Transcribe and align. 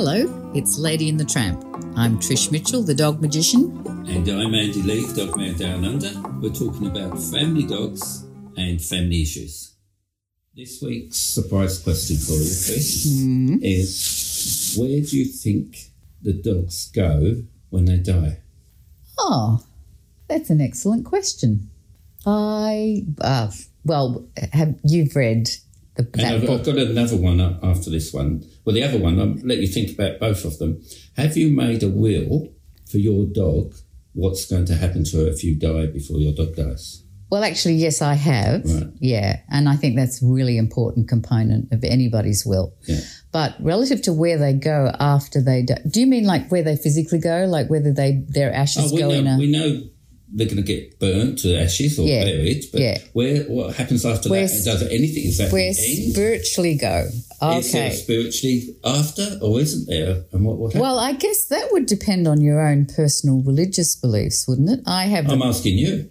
Hello, 0.00 0.52
it's 0.54 0.78
Lady 0.78 1.08
and 1.08 1.18
the 1.18 1.24
Tramp. 1.24 1.60
I'm 1.96 2.20
Trish 2.20 2.52
Mitchell, 2.52 2.84
the 2.84 2.94
dog 2.94 3.20
magician. 3.20 3.84
And 4.06 4.28
I'm 4.28 4.54
Andy 4.54 4.80
Lee, 4.80 5.12
Dog 5.12 5.36
Man 5.36 5.58
Down 5.58 5.84
Under. 5.84 6.12
We're 6.40 6.54
talking 6.54 6.86
about 6.86 7.20
family 7.20 7.64
dogs 7.64 8.24
and 8.56 8.80
family 8.80 9.22
issues. 9.22 9.74
This 10.54 10.80
week's 10.80 11.16
surprise 11.16 11.80
question 11.80 12.16
for 12.16 12.34
you, 12.34 12.38
Trish, 12.38 13.58
is 13.60 14.76
where 14.78 15.00
do 15.00 15.18
you 15.18 15.24
think 15.24 15.90
the 16.22 16.32
dogs 16.32 16.92
go 16.92 17.42
when 17.70 17.86
they 17.86 17.96
die? 17.96 18.38
Oh, 19.18 19.64
that's 20.28 20.48
an 20.48 20.60
excellent 20.60 21.06
question. 21.06 21.70
I, 22.24 23.02
uh, 23.20 23.50
well, 23.84 24.28
have 24.52 24.78
you've 24.84 25.16
read 25.16 25.48
the, 25.98 26.08
And 26.18 26.26
I've? 26.26 26.48
I've 26.50 26.64
got 26.64 26.76
another 26.76 27.16
one 27.16 27.40
after 27.62 27.90
this 27.90 28.12
one. 28.12 28.44
Well, 28.64 28.74
the 28.74 28.82
other 28.82 28.98
one, 28.98 29.20
I'll 29.20 29.34
let 29.46 29.58
you 29.58 29.66
think 29.66 29.90
about 29.92 30.18
both 30.20 30.44
of 30.44 30.58
them. 30.58 30.80
Have 31.16 31.36
you 31.36 31.50
made 31.50 31.82
a 31.82 31.88
will 31.88 32.48
for 32.90 32.98
your 32.98 33.26
dog? 33.26 33.74
What's 34.14 34.46
going 34.46 34.64
to 34.66 34.74
happen 34.74 35.04
to 35.04 35.18
her 35.18 35.26
if 35.28 35.44
you 35.44 35.54
die 35.58 35.86
before 35.86 36.18
your 36.18 36.32
dog 36.32 36.56
dies? 36.56 37.04
Well, 37.30 37.44
actually, 37.44 37.74
yes, 37.74 38.00
I 38.00 38.14
have. 38.14 38.64
Right. 38.64 38.86
Yeah, 39.00 39.40
and 39.50 39.68
I 39.68 39.76
think 39.76 39.96
that's 39.96 40.22
a 40.22 40.26
really 40.26 40.56
important 40.56 41.08
component 41.08 41.70
of 41.72 41.84
anybody's 41.84 42.46
will. 42.46 42.72
Yeah. 42.86 43.00
But 43.32 43.54
relative 43.60 44.00
to 44.02 44.14
where 44.14 44.38
they 44.38 44.54
go 44.54 44.90
after 44.98 45.42
they 45.42 45.62
die, 45.62 45.82
do 45.90 46.00
you 46.00 46.06
mean 46.06 46.24
like 46.24 46.50
where 46.50 46.62
they 46.62 46.74
physically 46.76 47.18
go, 47.18 47.44
like 47.44 47.68
whether 47.68 47.92
they 47.92 48.24
their 48.28 48.50
ashes 48.52 48.92
Oh, 48.92 48.96
go 48.96 49.08
know, 49.08 49.14
in 49.14 49.26
a? 49.26 49.36
we 49.38 49.50
know 49.50 49.82
they're 50.32 50.46
going 50.46 50.56
to 50.56 50.62
get 50.62 50.98
burnt 51.00 51.38
to 51.40 51.56
ashes 51.58 51.98
or 51.98 52.06
Yeah, 52.06 52.24
buried, 52.24 52.64
but 52.72 52.80
yeah. 52.80 52.98
where 53.12 53.44
what 53.44 53.76
happens 53.76 54.04
after 54.04 54.28
Where 54.28 54.46
that? 54.46 54.62
Does 54.64 54.82
anything? 54.82 55.24
Is 55.24 55.38
that 55.38 55.52
where 55.52 55.72
spiritually 55.72 56.76
go? 56.76 57.06
Is 57.08 57.72
there 57.72 57.86
Okay. 57.86 57.94
spiritually 57.94 58.76
after, 58.84 59.38
or 59.40 59.60
isn't 59.60 59.86
there? 59.88 60.24
And 60.32 60.44
what 60.44 60.58
what 60.58 60.72
happens? 60.72 60.82
Well, 60.82 60.98
I 60.98 61.12
guess 61.12 61.46
that 61.46 61.68
would 61.72 61.86
depend 61.86 62.26
on 62.28 62.40
your 62.40 62.60
own 62.66 62.86
personal 62.86 63.42
religious 63.42 63.96
beliefs, 63.96 64.46
wouldn't 64.46 64.70
it? 64.70 64.80
I 64.86 65.04
have. 65.06 65.30
I'm 65.30 65.42
asking 65.42 65.78
you, 65.78 66.10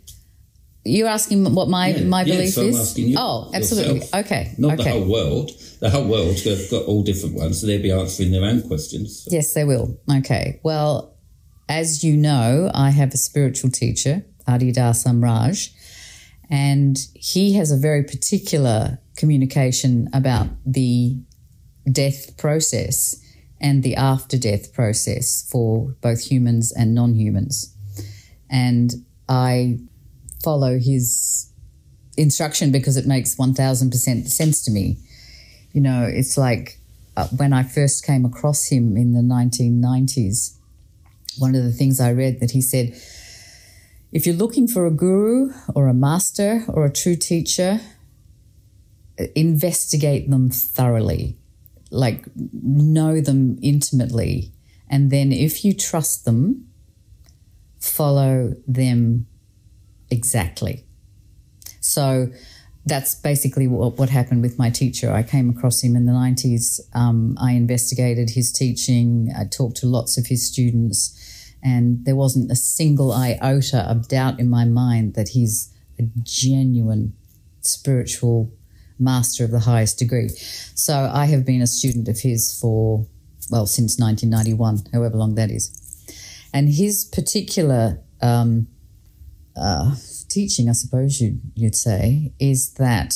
you're 0.84 1.08
asking 1.08 1.54
what 1.54 1.68
my 1.70 1.90
Yeah, 1.90 2.04
my 2.06 2.24
belief 2.24 2.58
I'm 2.58 2.68
is. 2.68 2.80
asking 2.80 3.10
you 3.10 3.18
oh, 3.20 3.52
absolutely. 3.54 3.96
yourself. 3.96 4.26
Okay. 4.26 4.54
not 4.58 4.74
okay. 4.80 4.84
the 4.84 4.90
whole 4.92 5.12
world. 5.12 5.52
The 5.80 5.90
whole 5.92 6.08
world 6.08 6.40
have 6.40 6.72
got 6.72 6.86
all 6.86 7.04
different 7.04 7.36
ones, 7.36 7.62
so 7.62 7.68
they'll 7.68 7.82
be 7.82 7.92
answering 7.92 8.32
their 8.32 8.44
own 8.44 8.64
questions. 8.68 9.28
Yes, 9.30 9.54
they 9.54 9.64
will. 9.64 10.00
Okay. 10.10 10.60
Well, 10.64 11.17
as 11.70 12.04
you 12.04 12.16
know, 12.16 12.72
I 12.74 12.92
have 12.92 13.14
a 13.14 13.18
spiritual 13.18 13.72
teacher, 13.72 14.24
Adi 14.48 14.72
Da 14.72 14.92
Samraj, 14.92 15.70
and 16.50 16.98
he 17.14 17.54
has 17.54 17.72
a 17.72 17.78
very 17.78 18.04
particular 18.04 19.00
communication 19.18 20.10
about 20.14 20.48
the 20.66 21.18
death 21.92 22.38
process 22.38 23.22
and 23.60 23.84
the 23.84 23.96
after 23.96 24.38
death 24.38 24.74
process 24.74 25.48
for 25.50 25.96
both 26.02 26.24
humans 26.32 26.72
and 26.72 26.94
non 26.94 27.16
humans. 27.16 27.76
And 28.50 28.94
I 29.28 29.80
follow 30.44 30.78
his 30.80 31.52
instruction 32.18 32.72
because 32.72 32.98
it 32.98 33.06
makes 33.06 33.36
1000% 33.36 34.28
sense 34.28 34.64
to 34.64 34.72
me. 34.72 34.98
You 35.74 35.82
know, 35.82 36.04
it's 36.04 36.38
like 36.38 36.80
uh, 37.18 37.28
when 37.36 37.52
I 37.54 37.64
first 37.64 38.06
came 38.06 38.26
across 38.26 38.68
him 38.68 38.96
in 38.96 39.14
the 39.14 39.22
1990s, 39.22 40.57
one 41.40 41.56
of 41.56 41.64
the 41.64 41.72
things 41.72 42.00
I 42.00 42.12
read 42.12 42.40
that 42.40 42.52
he 42.52 42.62
said, 42.62 43.00
if 44.12 44.26
you're 44.26 44.36
looking 44.36 44.68
for 44.68 44.86
a 44.86 44.92
guru 44.92 45.52
or 45.76 45.88
a 45.88 45.94
master 45.94 46.64
or 46.68 46.86
a 46.86 46.92
true 46.92 47.16
teacher, 47.16 47.82
investigate 49.36 50.30
them 50.30 50.50
thoroughly, 50.50 51.38
like 51.92 52.26
know 52.36 53.20
them 53.22 53.58
intimately. 53.62 54.54
And 54.90 55.12
then 55.12 55.32
if 55.32 55.66
you 55.66 55.74
trust 55.74 56.26
them, 56.26 56.68
follow 57.80 58.54
them 58.68 59.28
exactly. 60.10 60.86
So 61.82 62.32
that's 62.86 63.16
basically 63.16 63.68
what, 63.68 63.98
what 63.98 64.10
happened 64.10 64.42
with 64.42 64.58
my 64.58 64.70
teacher. 64.70 65.12
I 65.12 65.24
came 65.24 65.50
across 65.50 65.84
him 65.84 65.96
in 65.96 66.06
the 66.06 66.14
90s. 66.14 66.80
Um, 66.94 67.38
I 67.40 67.52
investigated 67.52 68.32
his 68.32 68.52
teaching. 68.52 69.30
I 69.38 69.44
talked 69.46 69.78
to 69.78 69.88
lots 69.88 70.18
of 70.18 70.28
his 70.28 70.48
students, 70.48 71.27
and 71.64 72.06
there 72.06 72.16
wasn't 72.16 72.52
a 72.52 72.56
single 72.56 73.12
iota 73.12 73.80
of 73.90 74.08
doubt 74.08 74.40
in 74.40 74.50
my 74.50 74.66
mind 74.66 75.16
that 75.16 75.30
he's 75.30 75.74
a 76.00 76.04
genuine 76.24 77.14
spiritual 77.62 78.52
master 79.00 79.44
of 79.44 79.52
the 79.52 79.60
highest 79.60 80.00
degree. 80.00 80.30
So 80.30 81.10
I 81.14 81.26
have 81.26 81.46
been 81.46 81.62
a 81.62 81.68
student 81.68 82.08
of 82.08 82.20
his 82.20 82.58
for, 82.60 83.06
well, 83.50 83.66
since 83.66 84.00
1991, 84.00 84.92
however 84.94 85.18
long 85.18 85.36
that 85.36 85.52
is. 85.52 85.74
And 86.54 86.70
his 86.70 87.06
particular 87.06 88.02
um, 88.22 88.68
uh, 89.56 89.96
teaching, 90.30 90.70
I 90.70 90.74
suppose 90.74 91.20
you'd, 91.20 91.42
you'd 91.56 91.76
say, 91.76 92.34
is 92.40 92.74
that 92.74 93.16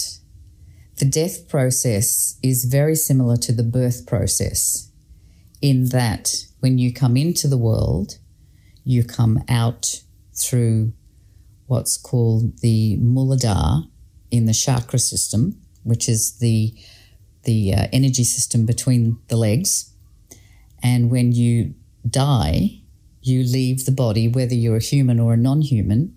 the 0.97 1.05
death 1.05 1.49
process 1.49 2.37
is 2.43 2.65
very 2.65 2.95
similar 2.95 3.37
to 3.37 3.51
the 3.51 3.63
birth 3.63 4.05
process 4.05 4.91
in 5.61 5.89
that 5.89 6.45
when 6.59 6.77
you 6.77 6.93
come 6.93 7.17
into 7.17 7.47
the 7.47 7.57
world, 7.57 8.17
you 8.83 9.03
come 9.03 9.43
out 9.47 10.01
through 10.33 10.93
what's 11.67 11.97
called 11.97 12.59
the 12.59 12.97
Muladhara 12.97 13.87
in 14.29 14.45
the 14.45 14.53
chakra 14.53 14.99
system, 14.99 15.57
which 15.83 16.09
is 16.09 16.39
the 16.39 16.73
the 17.43 17.73
uh, 17.73 17.87
energy 17.91 18.23
system 18.23 18.65
between 18.65 19.17
the 19.27 19.35
legs. 19.35 19.93
And 20.83 21.09
when 21.09 21.31
you 21.31 21.73
die, 22.07 22.81
you 23.21 23.43
leave 23.43 23.85
the 23.85 23.91
body, 23.91 24.27
whether 24.27 24.53
you're 24.53 24.77
a 24.77 24.83
human 24.83 25.19
or 25.19 25.33
a 25.33 25.37
non-human, 25.37 26.15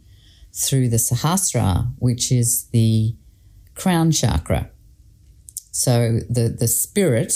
through 0.53 0.89
the 0.89 0.97
Sahasrara, 0.97 1.93
which 1.99 2.31
is 2.31 2.69
the 2.73 3.15
crown 3.75 4.11
chakra. 4.11 4.71
So 5.71 6.21
the 6.31 6.49
the 6.49 6.69
spirit, 6.69 7.33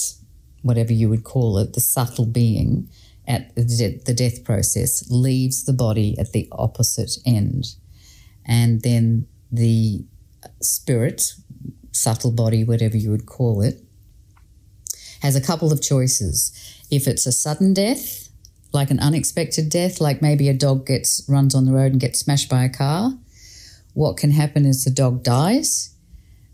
whatever 0.62 0.92
you 0.92 1.08
would 1.08 1.24
call 1.24 1.58
it, 1.58 1.72
the 1.72 1.80
subtle 1.80 2.26
being 2.26 2.88
at 3.28 3.54
the, 3.54 4.14
death 4.16 4.42
process 4.42 5.08
leaves 5.10 5.64
the 5.64 5.72
body 5.74 6.18
at 6.18 6.32
the 6.32 6.48
opposite 6.50 7.18
end, 7.26 7.76
and 8.46 8.80
then 8.80 9.28
the 9.52 10.04
spirit, 10.62 11.34
subtle 11.92 12.32
body, 12.32 12.64
whatever 12.64 12.96
you 12.96 13.10
would 13.10 13.26
call 13.26 13.60
it, 13.60 13.82
has 15.20 15.36
a 15.36 15.42
couple 15.42 15.70
of 15.72 15.82
choices. 15.82 16.52
If 16.90 17.06
it's 17.06 17.26
a 17.26 17.32
sudden 17.32 17.74
death, 17.74 18.30
like 18.72 18.90
an 18.90 18.98
unexpected 18.98 19.68
death, 19.68 20.00
like 20.00 20.22
maybe 20.22 20.48
a 20.48 20.54
dog 20.54 20.86
gets 20.86 21.22
runs 21.28 21.54
on 21.54 21.66
the 21.66 21.72
road 21.72 21.92
and 21.92 22.00
gets 22.00 22.20
smashed 22.20 22.48
by 22.48 22.64
a 22.64 22.70
car, 22.70 23.12
what 23.92 24.16
can 24.16 24.30
happen 24.30 24.64
is 24.64 24.84
the 24.84 24.90
dog 24.90 25.22
dies, 25.22 25.94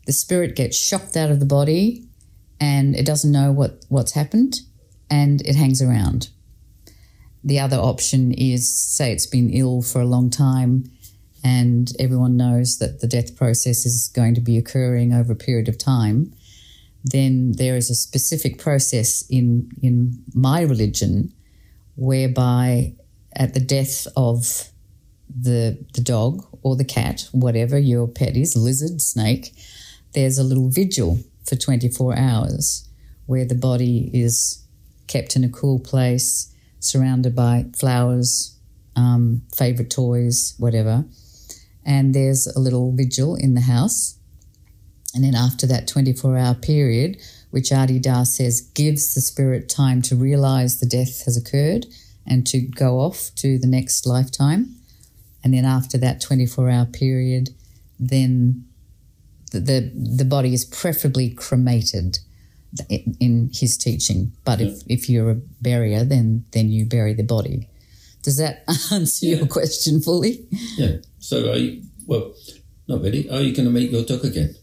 the 0.07 0.13
spirit 0.13 0.57
gets 0.57 0.77
shocked 0.77 1.17
out 1.17 1.31
of 1.31 1.39
the 1.39 1.47
body, 1.47 2.09
and 2.59 2.97
it 2.97 3.07
doesn't 3.07 3.31
know 3.31 3.53
what, 3.53 3.85
what's 3.89 4.13
happened, 4.13 4.61
and 5.09 5.41
it 5.43 5.55
hangs 5.55 5.81
around. 5.81 6.31
The 7.45 7.61
other 7.61 7.77
option 7.77 8.33
is 8.33 8.69
say 8.69 9.13
it's 9.13 9.27
been 9.27 9.51
ill 9.51 9.83
for 9.83 10.01
a 10.01 10.07
long 10.07 10.31
time 10.31 10.91
and 11.45 11.93
everyone 11.99 12.39
knows 12.39 12.79
that 12.79 13.01
the 13.01 13.07
death 13.07 13.37
process 13.37 13.85
is 13.85 14.11
going 14.15 14.35
to 14.35 14.41
be 14.41 14.57
occurring 14.57 15.13
over 15.13 15.33
a 15.33 15.37
period 15.37 15.69
of 15.69 15.77
time, 15.77 16.33
then 17.05 17.53
there 17.53 17.77
is 17.77 17.91
a 17.91 17.95
specific 17.95 18.59
process 18.59 19.23
in, 19.29 19.71
in 19.83 20.23
my 20.35 20.63
religion 20.63 21.35
whereby 21.97 22.95
at 23.37 23.53
the 23.53 23.61
death 23.61 24.07
of 24.17 24.71
the, 25.29 25.79
the 25.93 26.01
dog 26.01 26.47
or 26.63 26.77
the 26.77 26.85
cat, 26.85 27.29
whatever 27.33 27.79
your 27.79 28.09
pet 28.09 28.37
is, 28.37 28.57
lizard, 28.57 29.03
snake, 29.03 29.55
there's 30.15 30.39
a 30.39 30.45
little 30.45 30.71
vigil 30.71 31.19
for 31.47 31.57
24 31.57 32.17
hours 32.17 32.89
where 33.27 33.45
the 33.45 33.55
body 33.55 34.11
is 34.15 34.65
kept 35.09 35.37
in 35.37 35.45
a 35.45 35.49
cool 35.49 35.79
place, 35.79 36.54
surrounded 36.85 37.35
by 37.35 37.67
flowers, 37.77 38.57
um, 38.97 39.43
favorite 39.55 39.91
toys, 39.91 40.55
whatever. 40.59 41.05
And 41.85 42.15
there's 42.15 42.47
a 42.47 42.59
little 42.59 42.93
vigil 42.93 43.35
in 43.37 43.55
the 43.55 43.63
house. 43.63 44.19
And 45.15 45.23
then 45.23 45.35
after 45.35 45.67
that 45.67 45.87
24 45.87 46.37
hour 46.37 46.55
period, 46.55 47.21
which 47.51 47.73
Adi 47.73 48.01
Da 48.01 48.25
says 48.25 48.61
gives 48.61 49.15
the 49.15 49.21
spirit 49.21 49.69
time 49.69 50.03
to 50.03 50.17
realize 50.17 50.81
the 50.81 50.87
death 50.87 51.25
has 51.25 51.37
occurred 51.37 51.87
and 52.27 52.47
to 52.49 52.61
go 52.61 52.99
off 52.99 53.31
to 53.37 53.59
the 53.59 53.67
next 53.67 54.07
lifetime. 54.07 54.75
And 55.43 55.55
then 55.55 55.65
after 55.65 55.99
that 55.99 56.21
24 56.21 56.71
hour 56.71 56.87
period, 56.87 57.51
then 58.01 58.65
the, 59.53 59.61
the, 59.61 59.93
the 59.95 60.25
body 60.25 60.53
is 60.53 60.65
preferably 60.65 61.31
cremated 61.31 62.19
in, 63.21 63.51
his 63.53 63.77
teaching. 63.77 64.33
But 64.45 64.61
if, 64.61 64.83
if 64.89 65.09
you're 65.09 65.31
a 65.31 65.35
burier, 65.61 66.05
then, 66.05 66.45
then 66.53 66.71
you 66.71 66.87
bury 66.87 67.15
the 67.15 67.23
body. 67.23 67.69
Does 68.23 68.39
that 68.39 68.65
answer 68.93 69.27
your 69.27 69.47
question 69.47 70.01
fully? 70.01 70.47
Yeah. 70.77 70.97
So, 71.19 71.51
are 71.53 71.57
you, 71.57 71.83
well, 72.07 72.35
not 72.89 73.01
really. 73.03 73.29
Are 73.31 73.41
you 73.41 73.55
going 73.55 73.67
to 73.67 73.73
meet 73.73 73.91
your 73.91 74.05
dog 74.05 74.25
again? 74.25 74.55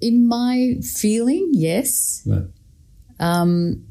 In 0.00 0.26
my 0.28 0.76
feeling, 0.82 1.50
yes. 1.52 2.22
Right. 2.26 2.44
Um, 3.18 3.84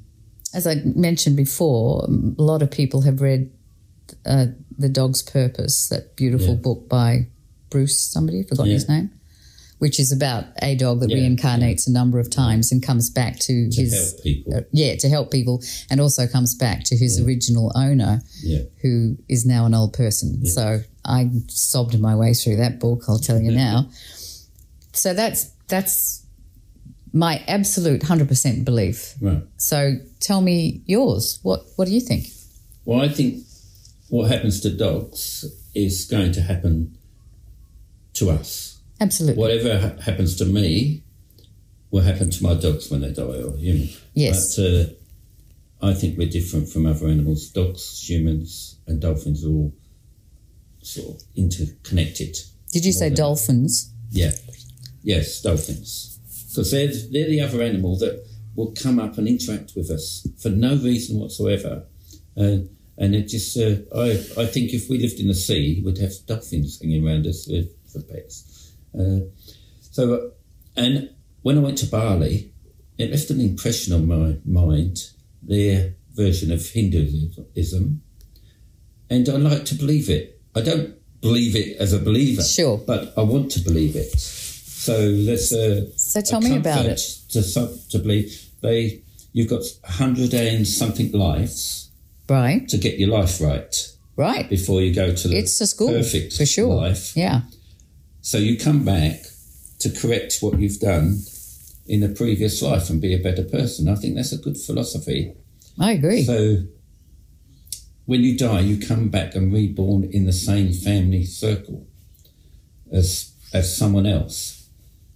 as 0.54 0.66
I 0.66 0.76
mentioned 0.84 1.36
before, 1.38 2.06
a 2.06 2.42
lot 2.42 2.62
of 2.64 2.72
people 2.72 3.02
have 3.02 3.22
read 3.22 3.52
uh, 4.26 4.48
The 4.78 4.90
Dog's 4.90 5.22
Purpose, 5.22 5.88
that 5.90 6.16
beautiful 6.16 6.56
Yeah. 6.56 6.62
book 6.62 6.90
by 6.90 7.28
Bruce, 7.70 8.00
somebody, 8.00 8.42
forgot 8.42 8.66
Yeah. 8.66 8.74
his 8.74 8.90
name, 8.90 9.12
which 9.80 10.00
is 10.00 10.12
about 10.12 10.46
a 10.62 10.76
dog 10.76 11.00
that 11.02 11.10
Yeah, 11.10 11.18
reincarnates 11.18 11.88
a 11.88 11.92
number 11.92 12.20
of 12.20 12.30
times 12.30 12.72
and 12.72 12.84
comes 12.84 13.10
back 13.10 13.40
to, 13.40 13.70
To 13.70 13.82
his. 13.82 13.94
help 13.94 14.24
people. 14.24 14.56
uh, 14.56 14.62
yeah, 14.72 14.96
to 14.98 15.10
help 15.10 15.32
people, 15.32 15.62
and 15.90 16.00
also 16.00 16.28
comes 16.28 16.54
back 16.56 16.84
to 16.86 16.96
his 16.96 17.20
original 17.20 17.72
owner, 17.76 18.22
Yeah. 18.44 18.64
who 18.82 19.18
is 19.28 19.46
now 19.46 19.66
an 19.66 19.74
old 19.74 19.94
person. 19.94 20.46
So 20.46 20.82
I 21.06 21.30
sobbed 21.48 21.98
my 22.00 22.16
way 22.16 22.34
through 22.34 22.58
that 22.58 22.80
book. 22.80 23.04
I'll 23.08 23.20
tell 23.20 23.40
you 23.42 23.52
now. 23.68 23.90
So 24.94 25.14
that's 25.14 25.46
that's 25.68 26.24
my 27.14 27.44
absolute 27.48 28.04
hundred 28.04 28.28
percent 28.28 28.66
belief. 28.66 29.16
Right. 29.22 29.44
So 29.58 29.96
tell 30.20 30.42
me 30.42 30.84
yours. 30.86 31.40
What 31.42 31.64
what 31.78 31.86
do 31.88 31.94
you 31.94 32.02
think? 32.02 32.28
Well, 32.86 33.02
I 33.02 33.08
think 33.10 33.46
what 34.10 34.30
happens 34.32 34.60
to 34.62 34.70
dogs 34.76 35.46
is 35.76 36.06
going 36.06 36.32
to 36.34 36.42
happen 36.42 36.98
to 38.14 38.30
us. 38.32 38.69
Absolutely. 39.02 39.40
Whatever 39.40 39.80
ha- 39.80 40.02
happens 40.02 40.36
to 40.38 40.46
me 40.46 41.04
will 41.92 42.02
happen 42.02 42.30
to 42.30 42.44
my 42.44 42.54
dogs 42.54 42.92
when 42.92 43.02
they 43.02 43.12
die 43.12 43.24
or 43.24 43.56
human. 43.58 43.90
Yes. 44.14 44.56
But 44.56 44.64
uh, 44.66 44.86
I 45.82 45.94
think 45.94 46.18
we're 46.18 46.30
different 46.30 46.70
from 46.70 46.86
other 46.86 47.08
animals. 47.08 47.50
Dogs, 47.50 48.08
humans, 48.08 48.78
and 48.88 49.00
dolphins 49.00 49.46
are 49.46 49.50
all 49.50 49.74
sort 50.82 51.16
of 51.16 51.24
interconnected. 51.36 52.38
Did 52.72 52.86
you 52.86 52.94
say 52.94 53.10
dolphins? 53.10 53.92
Yeah. 54.12 54.32
Yes, 55.02 55.42
dolphins. 55.42 56.20
Because 56.50 56.72
they're, 56.72 56.88
they're 56.88 57.30
the 57.30 57.42
other 57.42 57.62
animal 57.62 57.98
that 58.00 58.26
will 58.56 58.74
come 58.74 59.00
up 59.00 59.18
and 59.18 59.28
interact 59.28 59.74
with 59.76 59.90
us 59.90 60.28
for 60.38 60.50
no 60.50 60.76
reason 60.76 61.20
whatsoever. 61.20 61.84
Uh, 62.36 62.58
and 62.98 63.16
it 63.16 63.28
just, 63.30 63.58
uh, 63.58 63.78
I, 63.96 64.10
I 64.42 64.46
think 64.46 64.74
if 64.74 64.90
we 64.90 65.00
lived 65.00 65.20
in 65.20 65.28
the 65.28 65.34
sea, 65.34 65.82
we'd 65.86 66.00
have 66.00 66.12
dolphins 66.26 66.80
hanging 66.82 67.08
around 67.08 67.26
us 67.26 67.50
uh, 67.50 67.64
for 67.92 68.02
pets. 68.02 68.49
Uh, 68.98 69.20
so, 69.82 70.32
and 70.76 71.10
when 71.42 71.58
I 71.58 71.62
went 71.62 71.78
to 71.80 71.86
Bali, 71.88 72.52
it 72.98 73.12
left 73.12 73.30
an 73.30 73.40
impression 73.42 73.94
on 73.94 74.08
my 74.08 74.38
mind, 74.46 74.98
their 75.42 75.96
version 76.16 76.52
of 76.52 76.66
Hinduism. 76.68 78.02
And 79.10 79.30
I 79.30 79.34
like 79.34 79.66
to 79.66 79.76
believe 79.76 80.10
it. 80.10 80.42
I 80.56 80.62
don't 80.62 80.96
believe 81.22 81.56
it 81.56 81.78
as 81.78 81.94
a 81.94 82.00
believer. 82.00 82.44
Sure. 82.44 82.78
But 82.78 83.14
I 83.18 83.22
want 83.22 83.52
to 83.52 83.60
believe 83.60 83.96
it. 83.96 84.20
So 84.20 84.94
there's 85.24 85.52
a. 85.52 85.92
So 85.98 86.22
tell 86.22 86.40
a 86.40 86.50
me 86.50 86.58
about 86.58 86.86
it. 86.86 87.00
To, 87.30 87.42
to 87.90 88.00
believe 88.00 88.46
they, 88.62 89.02
you've 89.34 89.50
got 89.50 89.64
a 89.84 89.92
hundred 89.92 90.34
and 90.34 90.68
something 90.68 91.12
lives 91.12 91.90
Right. 92.28 92.68
to 92.70 92.78
get 92.78 93.00
your 93.00 93.10
life 93.10 93.42
right 93.42 93.76
Right. 94.16 94.50
before 94.50 94.82
you 94.82 94.94
go 94.94 95.14
to 95.14 95.28
the 95.28 95.38
It's 95.38 95.60
a 95.62 95.68
school 95.68 95.90
perfect 95.90 96.34
for 96.34 96.46
sure. 96.46 96.76
life. 96.76 97.16
Yeah. 97.16 97.42
So 98.22 98.38
you 98.38 98.58
come 98.58 98.84
back 98.84 99.22
to 99.80 99.90
correct 99.90 100.38
what 100.42 100.60
you've 100.60 100.80
done 100.80 101.20
in 101.88 102.04
a 102.04 102.10
previous 102.10 102.62
life 102.62 102.90
and 102.90 103.02
be 103.02 103.14
a 103.14 103.20
better 103.20 103.44
person. 103.44 103.90
I 103.90 103.96
think 103.96 104.16
that's 104.16 104.32
a 104.32 104.38
good 104.38 104.58
philosophy. 104.58 105.34
I 105.80 105.94
agree. 105.94 106.24
So 106.24 106.64
when 108.06 108.22
you 108.22 108.38
die, 108.38 108.62
you 108.62 108.86
come 108.86 109.10
back 109.10 109.36
and 109.36 109.54
reborn 109.54 110.04
in 110.04 110.26
the 110.26 110.34
same 110.34 110.74
family 110.74 111.24
circle 111.24 111.88
as 112.92 113.34
as 113.54 113.76
someone 113.76 114.06
else. 114.06 114.70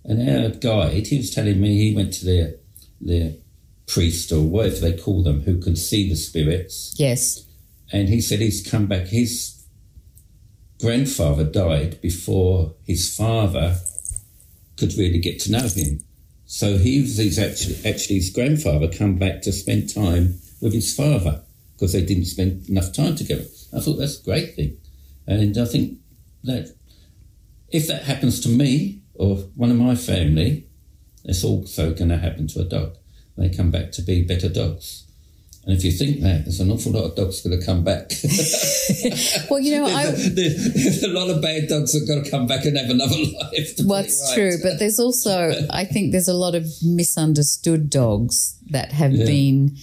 And 0.06 0.30
our 0.30 0.50
guide, 0.50 1.08
he 1.08 1.18
was 1.18 1.32
telling 1.32 1.62
me 1.62 1.78
he 1.78 1.96
went 1.96 2.14
to 2.14 2.26
their 2.26 2.56
their 3.00 3.34
priest 3.88 4.32
or 4.32 4.42
whatever 4.42 4.76
they 4.78 4.98
call 4.98 5.24
them, 5.24 5.42
who 5.42 5.60
can 5.60 5.76
see 5.76 6.10
the 6.10 6.16
spirits, 6.16 6.96
yes. 6.98 7.46
and 7.92 8.10
he 8.10 8.22
said 8.22 8.40
he's 8.40 8.66
come 8.66 8.88
back. 8.88 9.08
His 9.08 9.63
grandfather 10.84 11.46
died 11.46 12.02
before 12.02 12.74
his 12.86 13.16
father 13.16 13.78
could 14.78 14.94
really 14.98 15.20
get 15.20 15.40
to 15.40 15.52
know 15.52 15.66
him. 15.70 16.04
So 16.46 16.78
he 16.78 17.00
was 17.02 17.16
he's 17.16 17.40
actually 17.40 17.78
actually 17.90 18.16
his 18.16 18.32
grandfather 18.32 18.90
come 18.90 19.16
back 19.16 19.42
to 19.44 19.54
spend 19.54 19.94
time 19.94 20.42
with 20.62 20.74
his 20.74 20.94
father 20.94 21.42
because 21.74 21.94
they 21.94 22.06
didn't 22.06 22.26
spend 22.26 22.68
enough 22.68 22.92
time 22.92 23.16
together. 23.16 23.46
I 23.74 23.80
thought 23.80 23.96
that's 23.96 24.20
a 24.20 24.26
great 24.26 24.56
thing, 24.56 24.78
and 25.26 25.58
I 25.58 25.66
think 25.66 26.00
that 26.44 26.76
if 27.70 27.88
that 27.88 28.04
happens 28.04 28.42
to 28.42 28.50
me 28.50 29.04
or 29.14 29.38
one 29.56 29.72
of 29.72 29.78
my 29.78 29.96
family, 29.96 30.68
it's 31.24 31.46
also 31.46 31.94
going 31.94 32.10
to 32.10 32.18
happen 32.18 32.48
to 32.48 32.60
a 32.60 32.66
dog. 32.66 32.98
They 33.38 33.50
come 33.50 33.72
back 33.72 33.94
to 33.94 34.02
be 34.02 34.22
better 34.22 34.50
dogs. 34.50 35.08
And 35.66 35.78
if 35.78 35.84
you 35.86 35.92
think 35.94 36.20
that, 36.22 36.44
there's 36.44 36.60
an 36.60 36.70
awful 36.72 36.92
lot 36.92 37.06
of 37.06 37.16
dogs 37.16 37.42
going 37.42 37.58
to 37.58 37.66
come 37.66 37.84
back. 37.84 38.12
Well, 39.50 39.60
you 39.62 39.72
know, 39.80 39.86
I 40.02 40.06
there's, 40.12 40.74
there's 40.74 41.04
a 41.04 41.08
lot 41.08 41.30
of 41.30 41.42
bad 41.42 41.68
dogs 41.70 41.94
that 41.94 42.04
are 42.04 42.06
going 42.06 42.24
to 42.24 42.30
come 42.30 42.48
back 42.48 42.66
and 42.66 42.78
have 42.78 42.90
another 42.90 43.16
life. 43.42 43.70
Well, 43.86 44.04
it's 44.04 44.22
right. 44.30 44.36
true, 44.36 44.58
but 44.62 44.80
there's 44.80 45.00
also, 45.00 45.54
I 45.70 45.86
think 45.86 46.12
there's 46.12 46.28
a 46.28 46.34
lot 46.34 46.54
of 46.56 46.66
misunderstood 46.84 47.90
dogs 47.90 48.58
that 48.72 48.92
have 48.92 49.14
Yeah. 49.14 49.26
been 49.26 49.78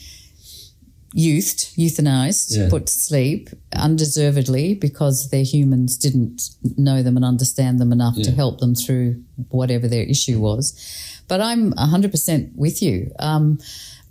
youthed, 1.14 1.74
euthanized, 1.76 2.56
Yeah. 2.56 2.68
put 2.68 2.86
to 2.86 2.92
sleep 2.92 3.50
undeservedly 3.74 4.74
because 4.74 5.30
their 5.30 5.42
humans 5.42 5.96
didn't 5.96 6.50
know 6.76 7.02
them 7.02 7.16
and 7.16 7.24
understand 7.24 7.80
them 7.80 7.90
enough 7.92 8.16
to 8.22 8.30
help 8.30 8.60
them 8.60 8.74
through 8.74 9.22
whatever 9.48 9.88
their 9.88 10.04
issue 10.04 10.38
was. 10.40 10.74
But 11.26 11.40
I'm 11.40 11.72
100% 11.74 12.52
with 12.54 12.82
you. 12.82 13.12
Um, 13.18 13.58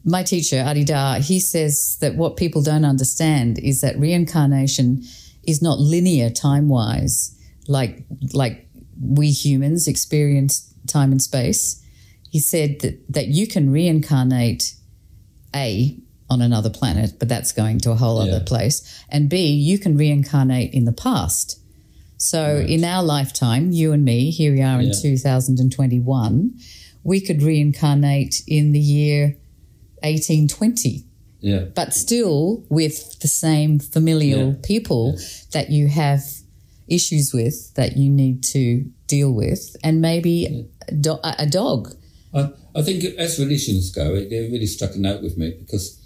my 0.04 0.24
teacher, 0.24 0.63
Adi 0.66 0.84
Da, 0.86 1.16
he 1.19 1.40
says 1.40 1.98
that 2.01 2.16
what 2.16 2.38
people 2.38 2.62
don't 2.62 2.86
understand 2.86 3.60
is 3.60 3.81
that 3.81 3.98
reincarnation 4.00 5.04
is 5.44 5.62
not 5.62 5.80
linear 5.80 6.30
time 6.30 6.69
wise, 6.69 7.36
like 7.68 8.04
like 8.34 8.68
we 9.01 9.31
humans 9.31 9.88
experience 9.88 10.74
time 10.88 11.12
and 11.12 11.22
space. 11.22 11.84
He 12.30 12.40
said 12.40 12.80
that, 12.81 13.01
that 13.12 13.28
you 13.28 13.48
can 13.48 13.72
reincarnate 13.72 14.74
A 15.56 15.98
on 16.30 16.42
another 16.42 16.69
planet, 16.69 17.13
but 17.18 17.28
that's 17.28 17.51
going 17.51 17.80
to 17.80 17.92
a 17.92 17.96
whole 17.96 18.19
other 18.19 18.40
place. 18.40 19.04
And 19.10 19.30
B, 19.30 19.48
you 19.48 19.80
can 19.80 19.98
reincarnate 19.98 20.74
in 20.74 20.86
the 20.86 20.92
past. 20.92 21.60
So 22.18 22.57
Right. 22.60 22.69
in 22.69 22.84
our 22.84 23.01
lifetime, 23.04 23.72
you 23.72 23.94
and 23.94 24.03
me, 24.06 24.29
here 24.29 24.53
we 24.53 24.62
are 24.62 24.79
in 24.79 24.88
Yeah. 24.88 24.94
2021, 25.01 26.53
we 27.03 27.20
could 27.22 27.41
reincarnate 27.41 28.44
in 28.46 28.74
the 28.74 28.79
year 28.79 29.38
1820 30.03 31.06
Yeah. 31.41 31.65
but 31.75 31.94
still 31.94 32.63
with 32.70 33.20
the 33.20 33.27
same 33.27 33.79
familial 33.79 34.48
Yeah. 34.50 34.56
people 34.63 35.18
that 35.51 35.70
you 35.70 35.88
have 35.88 36.22
issues 36.88 37.34
with 37.34 37.74
that 37.75 37.96
you 37.98 38.10
need 38.10 38.44
to 38.44 38.86
deal 39.08 39.32
with, 39.32 39.75
and 39.84 40.01
maybe 40.01 40.68
a, 40.88 40.91
do- 40.91 41.20
a 41.24 41.46
dog. 41.46 41.96
I, 42.34 42.50
I 42.75 42.82
think 42.82 43.03
as 43.18 43.39
religions 43.39 43.91
go, 43.91 44.15
it, 44.15 44.32
it 44.32 44.51
really 44.51 44.65
struck 44.68 44.96
a 44.96 45.00
note 45.00 45.22
with 45.22 45.38
me 45.38 45.51
because 45.60 45.98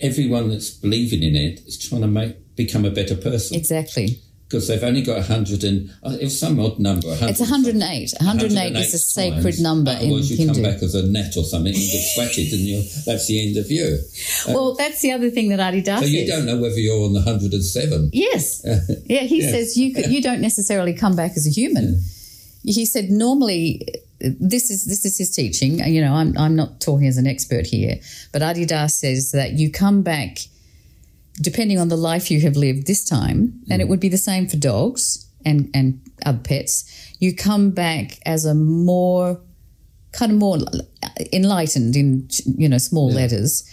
everyone 0.00 0.48
that's 0.50 0.70
believing 0.70 1.22
in 1.22 1.36
it 1.36 1.60
is 1.66 1.78
trying 1.78 2.02
to 2.02 2.06
make 2.08 2.36
become 2.56 2.84
a 2.84 2.90
better 2.90 3.16
person 3.16 3.56
Exactly. 3.56 4.20
Because 4.54 4.68
they've 4.68 4.82
only 4.84 5.02
got 5.02 5.18
a 5.18 5.22
hundred 5.22 5.64
and 5.64 5.90
uh, 6.04 6.16
it 6.20 6.24
was 6.24 6.38
some 6.38 6.60
odd 6.60 6.78
number. 6.78 7.08
100 7.08 7.30
It's 7.30 7.40
108. 7.40 8.12
108 8.20 8.76
is 8.76 8.94
a 8.94 8.98
sacred 8.98 9.42
times. 9.42 9.60
number 9.60 9.90
in 9.90 9.96
Otherwise, 9.96 10.30
you 10.30 10.36
Hindu. 10.36 10.54
come 10.54 10.62
back 10.62 10.82
as 10.82 10.94
a 10.94 11.02
net 11.06 11.36
or 11.36 11.44
something 11.44 11.74
and 11.74 11.82
get 11.92 12.02
sweated 12.14 12.52
and 12.52 12.62
you're, 12.62 12.82
that's 13.04 13.26
the 13.26 13.46
end 13.46 13.56
of 13.56 13.70
you. 13.70 13.98
well, 14.48 14.74
that's 14.74 15.00
the 15.02 15.10
other 15.12 15.28
thing 15.30 15.48
that 15.50 15.60
Adi 15.60 15.82
Da 15.82 15.98
So 16.00 16.06
you 16.06 16.20
says. 16.26 16.28
don't 16.28 16.46
know 16.46 16.58
whether 16.58 16.78
you're 16.78 17.04
on 17.04 17.12
the 17.14 17.22
hundred 17.22 17.52
and 17.52 17.64
seven. 17.64 18.10
Yes. 18.12 18.64
Yeah, 19.06 19.20
he 19.20 19.42
Yeah. 19.42 19.50
says 19.50 19.76
you 19.76 19.92
could, 19.94 20.06
you 20.10 20.22
don't 20.22 20.40
necessarily 20.40 20.94
come 20.94 21.14
back 21.16 21.32
as 21.36 21.46
a 21.46 21.50
human. 21.50 22.00
He 22.64 22.86
said 22.86 23.10
normally 23.10 23.86
this 24.20 24.70
is 24.70 24.86
this 24.86 25.04
is 25.04 25.18
his 25.18 25.30
teaching. 25.34 25.80
You 25.86 26.00
know, 26.00 26.14
I'm 26.14 26.36
I'm 26.38 26.56
not 26.56 26.80
talking 26.80 27.06
as 27.06 27.18
an 27.18 27.26
expert 27.26 27.66
here, 27.66 27.96
but 28.32 28.40
Adi 28.42 28.64
Da 28.64 28.86
says 28.86 29.32
that 29.32 29.52
you 29.54 29.70
come 29.70 30.02
back 30.02 30.38
depending 31.40 31.78
on 31.78 31.88
the 31.88 31.96
life 31.96 32.30
you 32.30 32.40
have 32.40 32.56
lived 32.56 32.86
this 32.86 33.04
time, 33.04 33.60
and 33.70 33.80
it 33.80 33.86
mm. 33.86 33.88
would 33.88 34.00
be 34.00 34.08
the 34.08 34.18
same 34.18 34.46
for 34.46 34.56
dogs 34.56 35.26
and 35.44 35.70
and 35.74 36.00
other 36.24 36.38
pets. 36.38 37.12
You 37.18 37.34
come 37.34 37.70
back 37.70 38.18
as 38.26 38.44
a 38.44 38.54
more 38.54 39.40
kind 40.12 40.32
of 40.32 40.38
more 40.38 40.58
enlightened 41.32 41.96
in 41.96 42.28
you 42.44 42.68
know 42.68 42.78
small 42.78 43.10
letters 43.10 43.68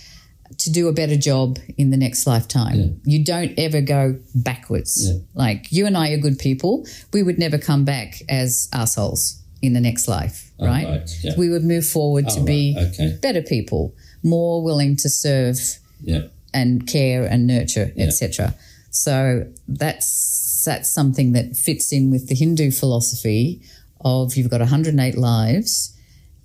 to 0.58 0.72
do 0.72 0.88
a 0.88 0.94
better 0.94 1.18
job 1.18 1.58
in 1.78 1.92
the 1.92 1.98
next 1.98 2.28
lifetime. 2.28 2.76
Yeah. 2.76 2.88
You 3.06 3.24
don't 3.24 3.58
ever 3.58 3.82
go 3.82 4.20
backwards. 4.36 5.10
Yeah. 5.10 5.20
Like 5.34 5.72
you 5.72 5.86
and 5.86 5.98
I 5.98 6.12
are 6.12 6.18
good 6.18 6.40
people. 6.40 6.86
We 7.14 7.24
would 7.24 7.40
never 7.40 7.58
come 7.58 7.86
back 7.86 8.22
as 8.30 8.68
assholes 8.74 9.42
in 9.62 9.74
the 9.74 9.80
next 9.80 10.08
life, 10.08 10.52
Oh, 10.60 10.66
right? 10.66 10.86
right, 10.86 11.10
yeah. 11.22 11.34
We 11.38 11.50
would 11.50 11.64
move 11.64 11.86
forward 11.86 12.28
to 12.30 12.40
Oh, 12.40 12.44
be 12.46 12.76
right, 12.76 12.88
okay. 12.88 13.18
better 13.22 13.42
people, 13.42 13.96
more 14.24 14.64
willing 14.64 14.96
to 14.98 15.10
serve 15.10 15.60
Yeah. 16.02 16.28
And 16.54 16.88
care 16.88 17.24
and 17.26 17.48
nurture, 17.48 17.92
Yeah. 17.96 18.06
etc. 18.06 18.56
So 18.90 19.46
that's 19.68 20.64
that's 20.66 20.90
something 20.94 21.32
that 21.34 21.56
fits 21.56 21.92
in 21.92 22.12
with 22.12 22.28
the 22.28 22.36
Hindu 22.36 22.72
philosophy 22.72 23.62
of 24.02 24.36
you've 24.36 24.50
got 24.52 24.60
108 24.60 25.18
lives 25.18 25.96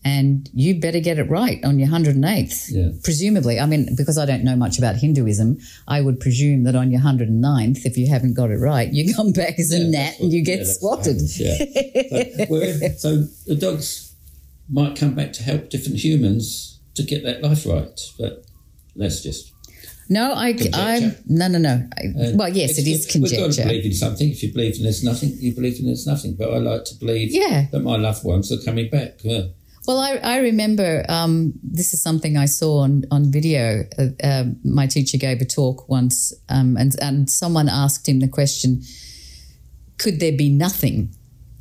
and 0.05 0.49
you 0.55 0.79
better 0.81 1.01
get 1.01 1.19
it 1.19 1.25
right 1.29 1.63
on 1.65 1.79
your 1.81 1.89
108th. 1.89 2.71
Yeah. 2.71 2.91
Presumably, 3.03 3.59
I 3.59 3.67
mean, 3.67 3.95
because 3.97 4.17
I 4.17 4.25
don't 4.25 4.45
know 4.45 4.55
much 4.55 4.79
about 4.79 4.95
Hinduism, 4.97 5.59
I 5.89 6.01
would 6.01 6.21
presume 6.21 6.63
that 6.65 6.77
on 6.77 6.93
your 6.93 7.01
109th, 7.01 7.85
if 7.85 7.97
you 7.99 8.09
haven't 8.09 8.35
got 8.35 8.51
it 8.51 8.59
right, 8.59 8.91
you 8.93 9.13
come 9.15 9.33
back 9.33 9.59
as 9.59 9.73
a 9.73 9.79
Yeah, 9.79 9.91
gnat 9.91 10.21
and 10.21 10.33
you 10.33 10.45
get 10.45 10.61
yeah, 10.61 10.73
swatted. 10.79 11.21
Yeah. 11.37 11.57
so, 12.47 12.93
so 12.97 13.17
the 13.47 13.57
dogs 13.59 14.15
might 14.71 14.97
come 14.97 15.15
back 15.15 15.33
to 15.35 15.43
help 15.43 15.71
different 15.71 15.99
humans 15.99 16.79
to 16.95 17.03
get 17.03 17.25
that 17.25 17.43
life 17.43 17.67
right, 17.67 18.01
but 18.19 18.45
let's 18.95 19.23
just. 19.23 19.53
No, 20.09 20.33
I, 20.33 20.49
I, 20.49 20.53
Conjecture. 20.53 21.17
no, 21.27 21.49
no, 21.49 21.59
no. 21.59 21.89
I, 21.99 22.07
uh, 22.07 22.31
well, 22.37 22.49
yes, 22.49 22.79
it's 22.79 22.87
is 22.87 23.07
good- 23.07 23.23
We've 23.23 23.31
got 23.33 23.37
to 23.39 23.43
conjecture. 23.45 23.69
believe 23.69 23.85
in 23.87 23.93
something. 23.93 24.31
If 24.31 24.43
you 24.43 24.53
believe 24.53 24.77
in 24.77 24.83
there's 24.85 25.03
nothing, 25.03 25.33
you 25.41 25.53
believe 25.55 25.79
in 25.81 25.87
there's 25.87 26.07
nothing. 26.07 26.35
But 26.35 26.53
I 26.55 26.59
like 26.59 26.85
to 26.85 26.95
believe 26.95 27.33
Yeah. 27.35 27.67
that 27.73 27.81
my 27.81 27.97
loved 27.97 28.25
ones 28.25 28.53
are 28.53 28.59
coming 28.59 28.89
back. 28.91 29.19
Yeah. 29.25 29.43
Well, 29.87 29.99
I, 29.99 30.17
I 30.17 30.39
remember 30.39 31.05
um, 31.09 31.55
this 31.63 31.93
is 31.95 32.03
something 32.03 32.37
I 32.37 32.47
saw 32.47 32.79
on, 32.79 33.05
on 33.11 33.31
video. 33.31 33.85
Uh, 33.99 34.07
uh, 34.23 34.45
my 34.65 34.87
teacher 34.89 35.17
gave 35.19 35.41
a 35.41 35.45
talk 35.45 35.89
once, 35.89 36.33
um, 36.49 36.77
and, 36.77 36.95
and 37.01 37.31
someone 37.31 37.69
asked 37.69 38.09
him 38.09 38.19
the 38.21 38.29
question 38.29 38.83
Could 39.99 40.21
there 40.21 40.33
be 40.37 40.49
nothing 40.49 41.15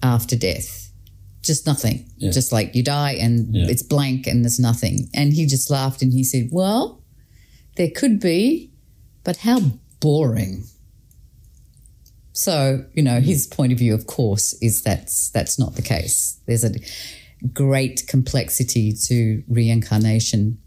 after 0.04 0.36
death? 0.36 0.92
Just 1.42 1.66
nothing. 1.68 2.10
Yeah. 2.18 2.32
Just 2.32 2.52
like 2.52 2.74
you 2.76 2.84
die 2.84 3.14
and 3.14 3.54
Yeah. 3.56 3.68
it's 3.70 3.84
blank 3.84 4.26
and 4.28 4.44
there's 4.44 4.60
nothing. 4.60 5.10
And 5.14 5.32
he 5.34 5.46
just 5.46 5.70
laughed 5.70 6.02
and 6.02 6.12
he 6.12 6.24
said, 6.24 6.50
Well, 6.52 7.04
there 7.76 7.90
could 7.96 8.20
be, 8.20 8.72
but 9.24 9.38
how 9.38 9.60
boring. 10.00 10.66
So, 12.34 12.86
you 12.94 13.02
know, 13.02 13.22
his 13.22 13.48
point 13.48 13.72
of 13.72 13.80
view, 13.80 13.94
of 13.94 14.08
course, 14.08 14.54
is 14.62 14.82
that's 14.84 15.30
that's 15.30 15.58
not 15.58 15.76
the 15.76 15.82
case. 15.82 16.40
There's 16.46 16.64
a 16.66 16.74
great 17.54 18.06
complexity 18.08 18.92
to 19.08 19.44
reincarnation. 19.48 20.58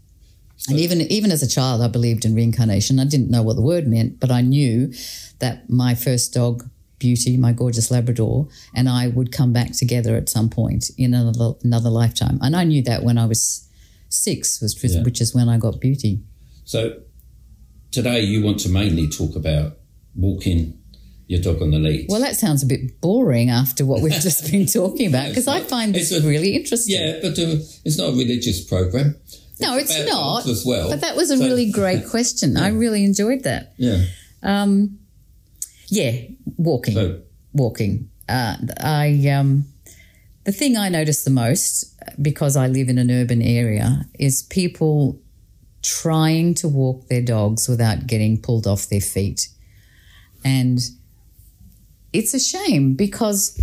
And 0.67 0.79
even 0.79 1.01
even 1.01 1.31
as 1.31 1.43
a 1.43 1.47
child, 1.47 1.81
I 1.81 1.87
believed 1.87 2.25
in 2.25 2.33
reincarnation. 2.35 2.99
I 2.99 3.05
didn't 3.05 3.29
know 3.29 3.43
what 3.43 3.55
the 3.55 3.61
word 3.61 3.87
meant, 3.87 4.19
but 4.19 4.31
I 4.31 4.41
knew 4.41 4.91
that 5.39 5.69
my 5.69 5.93
first 5.95 6.33
dog, 6.33 6.67
Beauty, 6.97 7.37
my 7.37 7.53
gorgeous 7.53 7.91
Labrador, 7.91 8.47
and 8.75 8.89
I 8.89 9.07
would 9.07 9.31
come 9.31 9.53
back 9.53 9.71
together 9.71 10.15
at 10.17 10.27
some 10.27 10.49
point 10.49 10.89
in 10.97 11.13
another, 11.13 11.53
another 11.63 11.89
lifetime. 11.89 12.39
And 12.41 12.55
I 12.55 12.65
knew 12.65 12.81
that 12.83 13.03
when 13.03 13.17
I 13.17 13.25
was 13.25 13.67
six, 14.09 14.59
was 14.59 14.75
Yeah. 14.83 15.03
which 15.03 15.21
is 15.21 15.33
when 15.33 15.47
I 15.47 15.57
got 15.57 15.79
Beauty. 15.79 16.19
So 16.69 16.99
today 17.89 18.19
you 18.21 18.43
want 18.43 18.59
to 18.59 18.69
mainly 18.69 19.09
talk 19.09 19.35
about 19.35 19.79
walking 20.15 20.77
your 21.25 21.41
dog 21.41 21.63
on 21.63 21.71
the 21.71 21.79
lead. 21.79 22.05
Well, 22.09 22.21
that 22.21 22.35
sounds 22.35 22.61
a 22.61 22.67
bit 22.67 23.01
boring 23.01 23.49
after 23.49 23.87
what 23.87 24.03
we've 24.03 24.11
just 24.11 24.51
been 24.51 24.67
talking 24.79 25.07
about 25.07 25.29
because 25.29 25.47
I 25.47 25.61
find 25.61 25.95
this 25.95 26.11
It's 26.11 26.23
a- 26.23 26.27
really 26.27 26.55
interesting. 26.55 26.95
yeah, 27.01 27.17
but 27.23 27.39
uh, 27.39 27.57
it's 27.85 27.97
not 27.97 28.09
a 28.09 28.11
religious 28.11 28.63
program. 28.63 29.15
No, 29.59 29.77
it's 29.79 29.95
about 29.97 30.09
not. 30.45 30.47
as 30.47 30.63
well. 30.63 30.91
But 30.91 31.01
that 31.01 31.15
was 31.15 31.31
a 31.31 31.37
So- 31.37 31.43
really 31.43 31.71
great 31.71 32.07
question. 32.11 32.55
I 32.55 32.67
really 32.69 33.03
enjoyed 33.03 33.45
that. 33.45 33.73
Yeah. 33.77 34.03
Um, 34.43 34.99
yeah, 35.87 36.21
walking, 36.57 36.93
So 36.93 37.21
walking. 37.51 38.11
Uh, 38.27 38.57
I 38.79 39.27
um, 39.35 39.65
the 40.43 40.51
thing 40.51 40.77
I 40.77 40.89
notice 40.89 41.23
the 41.23 41.31
most 41.31 41.95
because 42.21 42.55
I 42.55 42.67
live 42.67 42.89
in 42.89 42.99
an 42.99 43.09
urban 43.09 43.41
area 43.41 44.05
is 44.19 44.43
people 44.43 45.19
trying 45.81 46.53
to 46.55 46.67
walk 46.67 47.07
their 47.07 47.21
dogs 47.21 47.67
without 47.67 48.07
getting 48.07 48.41
pulled 48.41 48.67
off 48.67 48.87
their 48.87 49.01
feet, 49.01 49.49
and 50.43 50.79
it's 52.11 52.33
a 52.33 52.39
shame 52.39 52.95
because 52.95 53.59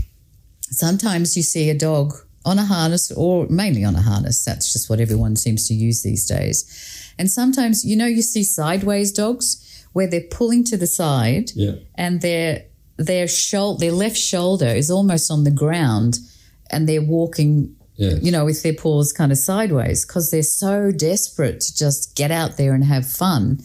sometimes 0.62 1.36
you 1.36 1.42
see 1.42 1.70
a 1.70 1.78
dog 1.78 2.14
on 2.44 2.58
a 2.58 2.64
harness 2.64 3.10
or 3.10 3.46
mainly 3.48 3.84
on 3.84 3.96
a 3.96 4.02
harness. 4.02 4.44
That's 4.44 4.72
just 4.72 4.88
what 4.88 5.00
everyone 5.00 5.36
seems 5.36 5.66
to 5.68 5.74
use 5.74 6.02
these 6.02 6.26
days. 6.26 7.12
And 7.18 7.30
sometimes, 7.30 7.84
you 7.84 7.96
know, 7.96 8.06
you 8.06 8.22
see 8.22 8.44
sideways 8.44 9.10
dogs 9.10 9.62
where 9.92 10.06
they're 10.06 10.28
pulling 10.30 10.62
to 10.64 10.76
the 10.76 10.86
side 10.86 11.50
yeah. 11.54 11.72
and 11.96 12.20
their 12.20 12.66
their 12.98 13.28
shoulder, 13.28 13.80
their 13.80 13.92
left 13.92 14.16
shoulder 14.16 14.66
is 14.68 14.90
almost 14.90 15.30
on 15.30 15.44
the 15.44 15.50
ground, 15.50 16.18
and 16.70 16.88
they're 16.88 17.02
walking, 17.02 17.75
Yeah. 17.96 18.16
you 18.20 18.30
know, 18.30 18.44
with 18.44 18.62
their 18.62 18.74
paws 18.74 19.12
kind 19.12 19.32
of 19.32 19.38
sideways 19.38 20.04
because 20.04 20.30
they're 20.30 20.42
so 20.42 20.92
desperate 20.92 21.60
to 21.60 21.74
just 21.74 22.14
get 22.14 22.30
out 22.30 22.58
there 22.58 22.74
and 22.74 22.84
have 22.84 23.06
fun. 23.06 23.60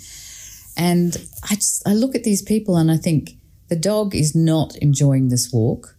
And 0.77 1.17
I 1.43 1.55
just 1.55 1.85
I 1.87 1.93
look 1.93 2.15
at 2.15 2.23
these 2.23 2.41
people 2.41 2.77
and 2.77 2.89
I 2.89 2.97
think 2.97 3.31
the 3.67 3.75
dog 3.75 4.15
is 4.15 4.33
not 4.33 4.75
enjoying 4.77 5.27
this 5.29 5.51
walk. 5.51 5.95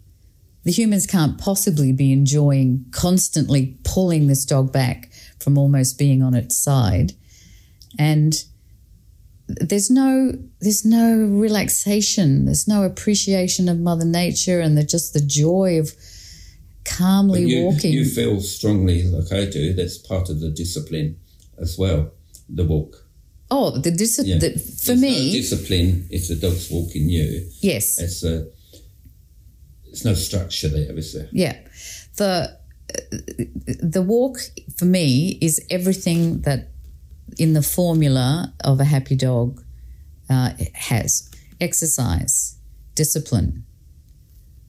The 0.65 0.73
humans 0.73 1.07
can't 1.07 1.39
possibly 1.39 1.93
be 1.93 2.12
enjoying 2.12 2.87
constantly 2.91 3.79
pulling 3.85 4.29
this 4.29 4.45
dog 4.45 4.73
back 4.73 5.11
from 5.41 5.59
almost 5.59 5.99
being 5.99 6.23
on 6.23 6.35
its 6.35 6.57
side. 6.57 7.12
And 7.99 8.35
there's 9.49 9.91
no 9.91 10.33
there's 10.61 10.85
no 10.85 11.17
relaxation, 11.17 12.47
there's 12.47 12.69
no 12.69 12.85
appreciation 12.85 13.69
of 13.69 13.79
Mother 13.79 14.05
Nature 14.05 14.61
and 14.61 14.79
the, 14.79 14.85
just 14.85 15.12
the 15.12 15.21
joy 15.21 15.79
of 15.79 15.93
calmly 16.85 17.45
you, 17.45 17.65
walking. 17.65 17.93
you 17.93 18.05
feel 18.05 18.41
strongly, 18.41 19.05
like 19.05 19.33
I 19.33 19.45
do, 19.51 19.73
that's 19.75 19.99
part 19.99 20.29
of 20.31 20.41
the 20.41 20.51
discipline 20.51 21.17
as 21.59 21.79
well, 21.79 22.11
the 22.49 22.65
walk. 22.65 22.97
oh, 23.51 23.71
the, 23.71 23.91
discipline 23.91 24.41
Yeah. 24.41 24.49
the 24.49 24.59
for 24.59 24.87
There's 24.97 25.01
me, 25.01 25.27
no 25.29 25.33
discipline 25.33 26.07
if 26.11 26.29
the 26.29 26.37
dog's 26.37 26.71
walking 26.71 27.09
you. 27.09 27.49
yes. 27.61 27.99
It's 28.01 28.23
a, 28.25 28.47
It's 29.91 30.05
no 30.05 30.15
structure 30.15 30.69
there, 30.69 30.97
is 30.99 31.12
there? 31.12 31.29
Yeah. 31.33 31.57
The 32.17 32.59
the 33.83 34.03
walk 34.03 34.37
for 34.77 34.85
me 34.87 35.39
is 35.41 35.61
everything 35.71 36.43
that 36.43 36.69
in 37.39 37.53
the 37.55 37.62
formula 37.62 38.53
of 38.65 38.81
a 38.81 38.85
happy 38.85 39.17
dog 39.17 39.62
uh, 40.29 40.51
has 40.75 41.31
exercise, 41.61 42.57
discipline, 42.95 43.65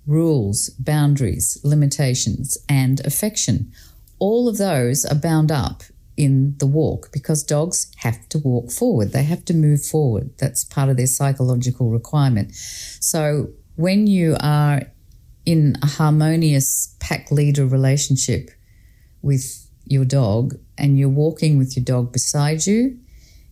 rules, 0.06 0.70
boundaries, 0.72 1.58
limitations, 1.64 2.58
and 2.68 3.06
affection. 3.06 3.72
All 4.20 4.48
of 4.48 4.58
those 4.58 5.06
are 5.06 5.16
bound 5.16 5.52
up 5.52 5.84
in 6.16 6.56
the 6.60 6.68
walk 6.68 7.12
because 7.12 7.44
dogs 7.44 7.92
have 7.98 8.28
to 8.30 8.38
walk 8.38 8.72
forward. 8.72 9.12
They 9.12 9.24
have 9.24 9.46
to 9.46 9.54
move 9.54 9.84
forward. 9.84 10.38
That's 10.38 10.64
part 10.64 10.90
of 10.90 10.98
their 10.98 11.08
psychological 11.08 11.90
requirement. 11.90 12.54
So 12.54 13.50
when 13.76 14.08
you 14.08 14.38
are 14.40 14.84
in 15.46 15.76
a 15.82 15.88
harmonious 15.88 16.96
pack 17.00 17.32
leader 17.32 17.66
relationship 17.66 18.50
with 19.22 19.68
your 19.86 20.06
dog 20.06 20.56
and 20.78 20.98
you're 20.98 21.10
walking 21.10 21.58
with 21.58 21.76
your 21.76 21.84
dog 21.84 22.12
beside 22.12 22.66
you 22.66 22.98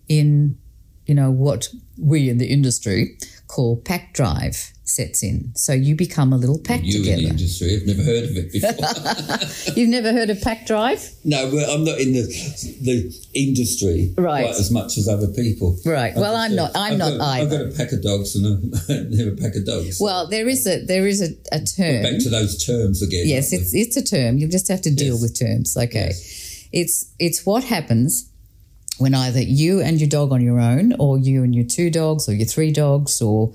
in 0.08 0.58
you 1.06 1.14
know 1.14 1.30
what 1.30 1.68
we 1.98 2.30
in 2.30 2.38
the 2.38 2.48
industry 2.48 3.18
call 3.48 3.76
pack 3.76 4.14
drive 4.14 4.71
sets 4.84 5.24
in 5.24 5.52
so 5.56 5.72
you 5.74 5.96
become 5.96 6.34
a 6.34 6.38
little 6.38 6.60
pack 6.60 6.82
You 6.84 6.98
in 7.00 7.20
the 7.20 7.28
industry, 7.30 7.76
I've 7.76 7.86
never 7.88 8.04
heard 8.04 8.24
of 8.26 8.32
it 8.36 8.52
before. 8.52 9.74
you've 9.78 9.90
never 9.90 10.12
heard 10.12 10.30
of 10.30 10.42
pack 10.42 10.66
drive 10.66 11.08
no, 11.24 11.50
but 11.52 11.70
I'm 11.70 11.84
not 11.86 12.00
in 12.00 12.14
the 12.14 12.24
the 12.82 13.16
industry 13.34 14.14
Right. 14.18 14.46
quite 14.46 14.60
as 14.60 14.72
much 14.72 14.98
as 14.98 15.08
other 15.08 15.28
people. 15.28 15.78
Right. 15.86 16.14
Well, 16.16 16.36
I'm 16.36 16.56
not- 16.56 16.72
I'm 16.76 16.94
I've 16.94 16.98
not 16.98 17.18
got, 17.18 17.22
I've 17.28 17.50
got 17.50 17.62
a 17.62 17.72
pack 17.78 17.92
of 17.92 18.02
dogs 18.02 18.36
and 18.36 18.46
a, 18.90 19.04
never 19.16 19.32
a 19.32 19.36
pack 19.38 19.56
of 19.56 19.66
dogs. 19.66 19.98
well 20.02 20.28
there 20.28 20.48
is 20.50 20.66
a 20.68 20.84
there 20.86 21.08
is 21.08 21.22
a, 21.22 21.30
a 21.52 21.60
term 21.64 22.04
Back 22.04 22.20
to 22.24 22.30
those 22.30 22.64
terms 22.66 23.02
again. 23.02 23.24
yes 23.28 23.54
it's 23.54 23.74
it's 23.74 23.96
a 23.98 24.04
term 24.04 24.38
you 24.38 24.48
just 24.48 24.68
have 24.68 24.82
to 24.82 24.94
deal 24.94 25.14
Yes. 25.14 25.22
with 25.22 25.40
terms 25.40 25.78
okay 25.78 26.12
it's 26.72 27.14
it's 27.20 27.46
what 27.46 27.64
happens 27.64 28.30
when 28.98 29.14
either 29.16 29.42
you 29.42 29.82
and 29.82 30.00
your 30.00 30.10
dog 30.10 30.32
on 30.32 30.42
your 30.42 30.60
own 30.60 30.94
or 31.00 31.18
you 31.18 31.44
and 31.44 31.56
your 31.56 31.66
two 31.66 31.90
dogs 31.90 32.30
or 32.30 32.34
your 32.34 32.46
three 32.46 32.72
dogs 32.72 33.22
or 33.22 33.54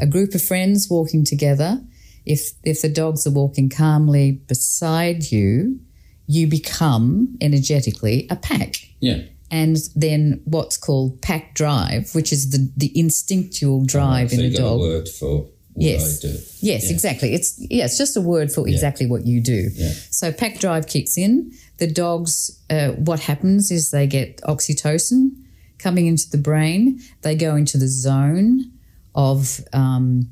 a 0.00 0.06
group 0.06 0.34
of 0.34 0.42
friends 0.42 0.88
walking 0.90 1.24
together 1.24 1.80
if 2.24 2.52
if 2.64 2.82
the 2.82 2.88
dogs 2.88 3.26
are 3.26 3.30
walking 3.32 3.68
calmly 3.68 4.32
beside 4.48 5.30
you 5.30 5.78
you 6.26 6.46
become 6.46 7.36
energetically 7.40 8.26
a 8.30 8.36
pack? 8.36 8.76
Yeah. 9.00 9.18
and 9.50 9.76
then 9.94 10.40
what's 10.44 10.76
called 10.76 11.20
pack 11.22 11.54
drive 11.54 12.14
which 12.14 12.32
is 12.32 12.50
the 12.50 12.70
the 12.76 12.90
instinctual 12.98 13.82
oh, 13.82 13.86
drive 13.86 14.30
so 14.30 14.38
in 14.40 14.46
a 14.46 14.50
got 14.50 14.58
dog 14.58 14.76
a 14.76 14.78
word 14.80 15.08
for 15.08 15.38
what 15.74 15.84
Yes. 15.84 16.24
I 16.24 16.28
do. 16.28 16.34
Yes, 16.62 16.84
Yeah. 16.84 16.90
exactly. 16.94 17.34
It's 17.34 17.54
yeah, 17.58 17.84
it's 17.84 17.98
just 17.98 18.16
a 18.16 18.20
word 18.22 18.50
for 18.50 18.66
exactly 18.66 19.04
what 19.06 19.26
you 19.26 19.42
do. 19.42 19.68
Yeah. 19.74 19.92
So 20.10 20.32
pack 20.32 20.58
drive 20.58 20.86
kicks 20.86 21.18
in. 21.18 21.52
The 21.78 21.86
dogs, 21.86 22.62
uh, 22.70 22.88
what 22.92 23.20
happens 23.20 23.70
is 23.70 23.90
they 23.90 24.06
get 24.06 24.40
oxytocin 24.42 25.30
coming 25.78 26.06
into 26.06 26.30
the 26.30 26.38
brain. 26.38 27.00
They 27.22 27.34
go 27.34 27.54
into 27.56 27.76
the 27.78 27.86
zone 27.88 28.72
of 29.14 29.60
um, 29.72 30.30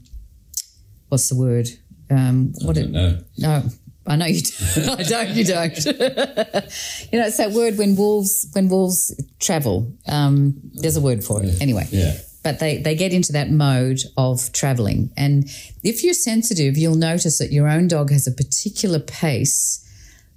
what's 1.08 1.28
the 1.28 1.34
word? 1.36 1.68
Um, 2.10 2.52
what 2.62 2.76
I 2.78 2.80
don't 2.82 2.92
know. 2.92 3.18
No, 3.38 3.62
I 4.06 4.16
know 4.16 4.26
you. 4.26 4.42
Don't. 4.74 4.88
I 5.00 5.02
don't. 5.02 5.30
You 5.30 5.44
don't. 5.44 5.76
you 5.86 5.92
know, 7.18 7.26
it's 7.26 7.36
that 7.38 7.52
word 7.52 7.76
when 7.78 7.96
wolves 7.96 8.46
when 8.52 8.68
wolves 8.68 9.14
travel. 9.38 9.92
Um, 10.08 10.54
there's 10.74 10.96
a 10.96 11.00
word 11.00 11.24
for 11.24 11.42
it. 11.42 11.60
Anyway, 11.60 11.86
Yeah. 11.90 12.16
but 12.42 12.58
they, 12.58 12.78
they 12.78 12.94
get 12.94 13.12
into 13.12 13.32
that 13.32 13.50
mode 13.50 14.00
of 14.16 14.50
traveling. 14.52 15.10
And 15.16 15.44
if 15.82 16.02
you're 16.04 16.14
sensitive, 16.14 16.76
you'll 16.76 16.94
notice 16.96 17.38
that 17.38 17.52
your 17.52 17.68
own 17.68 17.88
dog 17.88 18.10
has 18.10 18.26
a 18.26 18.32
particular 18.32 18.98
pace 18.98 19.80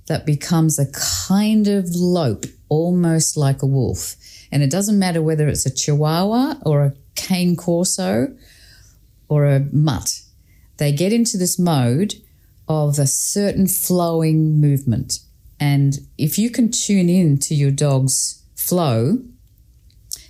that 0.07 0.25
becomes 0.25 0.79
a 0.79 0.91
kind 0.91 1.67
of 1.67 1.89
lope, 1.93 2.45
almost 2.69 3.37
like 3.37 3.61
a 3.61 3.67
wolf. 3.67 4.15
And 4.51 4.63
it 4.63 4.71
doesn't 4.71 4.97
matter 4.97 5.21
whether 5.21 5.47
it's 5.47 5.65
a 5.65 5.73
chihuahua 5.73 6.55
or 6.65 6.83
a 6.83 6.93
cane 7.15 7.55
corso 7.55 8.35
or 9.27 9.45
a 9.45 9.59
mutt. 9.71 10.21
They 10.77 10.91
get 10.91 11.13
into 11.13 11.37
this 11.37 11.59
mode 11.59 12.15
of 12.67 12.99
a 12.99 13.07
certain 13.07 13.67
flowing 13.67 14.59
movement. 14.59 15.19
And 15.59 15.97
if 16.17 16.37
you 16.37 16.49
can 16.49 16.71
tune 16.71 17.09
in 17.09 17.37
to 17.39 17.55
your 17.55 17.71
dog's 17.71 18.43
flow 18.55 19.19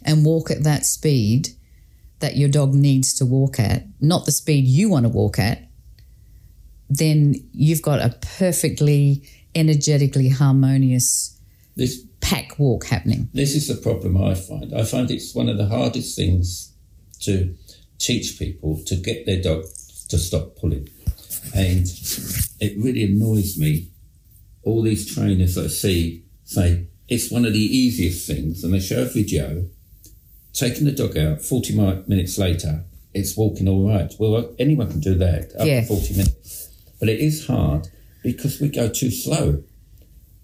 and 0.03 0.25
walk 0.25 0.49
at 0.49 0.63
that 0.63 0.85
speed 0.85 1.49
that 2.19 2.35
your 2.35 2.49
dog 2.49 2.73
needs 2.73 3.13
to 3.15 3.25
walk 3.25 3.59
at, 3.59 3.83
not 3.99 4.25
the 4.25 4.31
speed 4.31 4.65
you 4.65 4.89
want 4.89 5.03
to 5.03 5.09
walk 5.09 5.37
at, 5.37 5.67
then 6.89 7.35
you've 7.51 7.81
got 7.81 7.99
a 7.99 8.15
perfectly 8.37 9.27
energetically 9.57 10.29
harmonious 10.29 11.39
This 11.75 12.03
pack 12.21 12.57
walk 12.59 12.85
happening. 12.85 13.29
this 13.33 13.55
is 13.55 13.67
the 13.67 13.75
problem 13.75 14.17
I 14.17 14.33
find. 14.35 14.73
I 14.73 14.83
find 14.83 15.09
it's 15.11 15.33
one 15.35 15.49
of 15.49 15.57
the 15.57 15.67
hardest 15.67 16.15
things 16.15 16.73
to 17.21 17.55
teach 17.99 18.37
people 18.39 18.81
to 18.85 18.95
get 18.95 19.25
their 19.25 19.41
dog 19.41 19.63
to 20.09 20.17
stop 20.17 20.55
pulling. 20.57 20.87
And 21.53 21.85
it 22.59 22.73
really 22.77 23.03
annoys 23.03 23.57
me. 23.57 23.89
All 24.63 24.81
these 24.83 25.13
trainers 25.13 25.57
I 25.57 25.67
see 25.67 26.23
say 26.43 26.87
it's 27.07 27.31
one 27.31 27.45
of 27.45 27.53
the 27.53 27.59
easiest 27.83 28.27
things, 28.27 28.63
and 28.63 28.73
they 28.73 28.79
show 28.79 29.01
a 29.03 29.05
video 29.05 29.67
taking 30.53 30.85
the 30.85 30.91
dog 30.91 31.15
out 31.17 31.41
40 31.41 31.75
minutes 32.07 32.37
later, 32.37 32.83
it's 33.13 33.37
walking 33.37 33.67
all 33.67 33.87
right. 33.87 34.11
Well, 34.19 34.53
anyone 34.59 34.89
can 34.91 34.99
do 34.99 35.15
that 35.15 35.51
up 35.59 35.65
Yeah. 35.67 35.85
40 35.85 36.13
minutes. 36.13 36.69
But 36.99 37.09
it 37.09 37.19
is 37.19 37.45
hard 37.47 37.87
because 38.23 38.59
we 38.59 38.69
go 38.69 38.89
too 38.89 39.11
slow. 39.11 39.63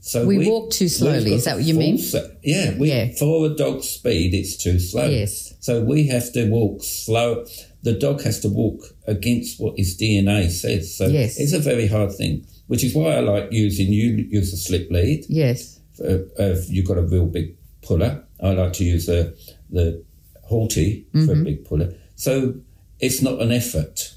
So 0.01 0.25
We 0.25 0.45
walk 0.49 0.71
too 0.71 0.89
slowly, 0.89 1.33
is 1.33 1.45
that 1.45 1.55
what 1.55 1.63
you 1.63 1.75
mean? 1.75 1.97
it. 1.97 2.37
Yeah, 2.43 2.77
we, 2.77 2.89
Yeah. 2.89 3.13
for 3.17 3.45
a 3.45 3.55
dog's 3.55 3.87
speed, 3.87 4.33
it's 4.33 4.57
too 4.57 4.77
slow. 4.77 5.07
Yes. 5.07 5.53
So 5.61 5.81
we 5.81 6.07
have 6.07 6.31
to 6.33 6.49
walk 6.49 6.83
slow. 6.83 7.45
The 7.83 7.93
dog 7.93 8.21
has 8.23 8.41
to 8.41 8.49
walk 8.49 8.81
against 9.07 9.59
what 9.61 9.77
his 9.77 9.95
DNA 9.97 10.49
says. 10.49 10.93
So 10.93 11.07
Yes. 11.07 11.39
it's 11.39 11.53
a 11.53 11.59
very 11.59 11.87
hard 11.87 12.11
thing, 12.13 12.45
which 12.67 12.83
is 12.83 12.93
why 12.93 13.15
I 13.15 13.19
like 13.21 13.53
using 13.53 13.93
you 13.93 14.27
use 14.29 14.51
a 14.51 14.57
slip 14.57 14.91
lead. 14.91 15.25
Yes. 15.29 15.79
Uh, 16.03 16.19
if 16.37 16.69
you've 16.69 16.85
got 16.85 16.97
a 16.97 17.03
real 17.03 17.25
big 17.27 17.55
puller, 17.81 18.23
I 18.41 18.51
like 18.53 18.73
to 18.73 18.83
use 18.83 19.05
the 19.05 19.33
the 19.71 20.03
Halti 20.51 21.05
for 21.13 21.17
Mm-hmm. 21.19 21.41
a 21.41 21.43
big 21.45 21.65
puller. 21.65 21.93
So 22.15 22.55
it's 22.99 23.21
not 23.21 23.41
an 23.41 23.51
effort 23.53 24.12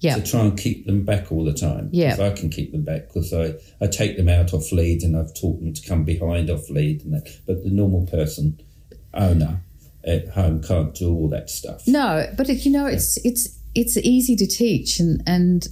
Yeah. 0.00 0.14
to 0.16 0.22
try 0.22 0.40
and 0.42 0.56
keep 0.56 0.86
them 0.86 1.04
back 1.04 1.32
all 1.32 1.44
the 1.44 1.52
time. 1.52 1.88
Yeah. 1.92 2.10
'Cause 2.10 2.20
I 2.20 2.30
can 2.30 2.50
keep 2.50 2.70
them 2.72 2.82
back 2.84 3.08
because 3.08 3.32
I, 3.32 3.54
I 3.80 3.88
take 3.88 4.16
them 4.16 4.28
out 4.28 4.54
off 4.54 4.70
lead 4.70 5.02
and 5.02 5.16
I've 5.16 5.34
taught 5.34 5.58
them 5.60 5.72
to 5.74 5.82
come 5.88 6.04
behind 6.04 6.50
off 6.50 6.70
lead 6.70 7.04
and 7.04 7.14
that. 7.14 7.28
But 7.46 7.64
the 7.64 7.70
normal 7.70 8.06
person 8.06 8.60
owner 9.14 9.60
at 10.04 10.28
home 10.28 10.62
can't 10.62 10.94
do 10.94 11.12
all 11.12 11.28
that 11.30 11.50
stuff. 11.50 11.86
No, 11.88 12.26
but 12.36 12.48
it, 12.48 12.64
you 12.64 12.70
know, 12.70 12.86
it's 12.86 13.16
it's 13.24 13.58
it's 13.74 13.96
easy 13.96 14.36
to 14.36 14.46
teach, 14.46 15.00
and 15.00 15.22
and 15.26 15.66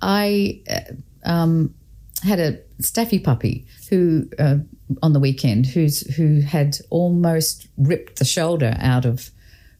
I 0.00 0.62
uh, 0.70 1.28
um, 1.30 1.74
had 2.22 2.40
a 2.40 2.58
staffy 2.80 3.18
puppy 3.18 3.66
who 3.90 4.28
uh, 4.38 4.56
on 5.02 5.12
the 5.12 5.20
weekend 5.20 5.66
who's 5.66 6.00
who 6.16 6.40
had 6.40 6.78
almost 6.90 7.68
ripped 7.76 8.18
the 8.18 8.24
shoulder 8.24 8.74
out 8.78 9.04
of 9.04 9.30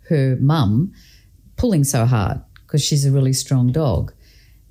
her 0.09 0.37
mum, 0.41 0.93
pulling 1.57 1.85
so 1.85 2.05
hard 2.05 2.41
because 2.69 2.85
she's 2.85 3.05
a 3.07 3.11
really 3.11 3.33
strong 3.33 3.73
dog, 3.73 4.13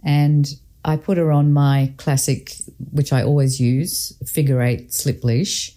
and 0.03 0.47
I 0.85 0.95
put 0.95 1.17
her 1.17 1.31
on 1.33 1.51
my 1.51 1.93
classic, 1.97 2.53
which 2.91 3.11
I 3.11 3.23
always 3.23 3.59
use, 3.59 4.13
figure 4.25 4.61
eight 4.61 4.93
slip 4.93 5.23
leash, 5.23 5.75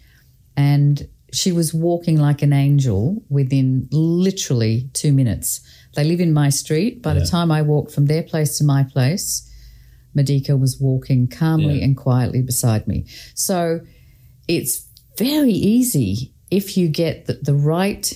and 0.57 1.09
she 1.33 1.51
was 1.51 1.73
walking 1.75 2.21
like 2.21 2.43
an 2.43 2.53
angel 2.53 3.23
within 3.29 3.89
literally 3.91 4.91
two 4.93 5.13
minutes. 5.13 5.61
They 5.97 6.05
live 6.05 6.21
in 6.21 6.33
my 6.33 6.51
street. 6.51 7.03
By 7.03 7.15
the 7.15 7.25
time 7.27 7.51
I 7.51 7.63
walked 7.63 7.93
from 7.93 8.07
their 8.07 8.23
place 8.23 8.59
to 8.59 8.65
my 8.65 8.85
place, 8.85 9.49
Madika 10.17 10.59
was 10.59 10.79
walking 10.81 11.27
calmly 11.29 11.79
Yeah. 11.79 11.85
and 11.85 11.97
quietly 11.97 12.43
beside 12.43 12.87
me. 12.87 13.07
So 13.35 13.81
it's 14.49 14.87
very 15.19 15.53
easy 15.53 16.35
if 16.51 16.77
you 16.77 16.89
get 16.89 17.27
the, 17.27 17.35
the 17.35 17.55
right 17.55 18.13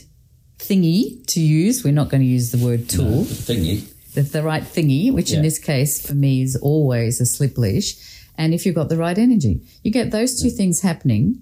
thingy 0.58 1.24
to 1.28 1.40
use. 1.40 1.84
We're 1.84 1.92
not 1.92 2.08
going 2.10 2.22
to 2.22 2.26
use 2.28 2.50
the 2.50 2.64
word 2.64 2.88
tool 2.88 3.22
The 3.22 3.54
thingy. 3.54 3.93
The, 4.14 4.22
the 4.22 4.42
right 4.42 4.62
thingy, 4.62 5.12
which 5.12 5.32
in 5.32 5.42
this 5.42 5.58
case 5.58 6.04
for 6.04 6.14
me 6.14 6.42
is 6.42 6.56
always 6.56 7.20
a 7.20 7.26
slip 7.26 7.58
leash, 7.58 7.96
and 8.36 8.54
if 8.54 8.64
you've 8.64 8.74
got 8.74 8.88
the 8.88 8.96
right 8.96 9.18
energy, 9.18 9.60
you 9.82 9.90
get 9.90 10.10
those 10.10 10.40
two 10.40 10.50
things 10.50 10.80
happening 10.82 11.40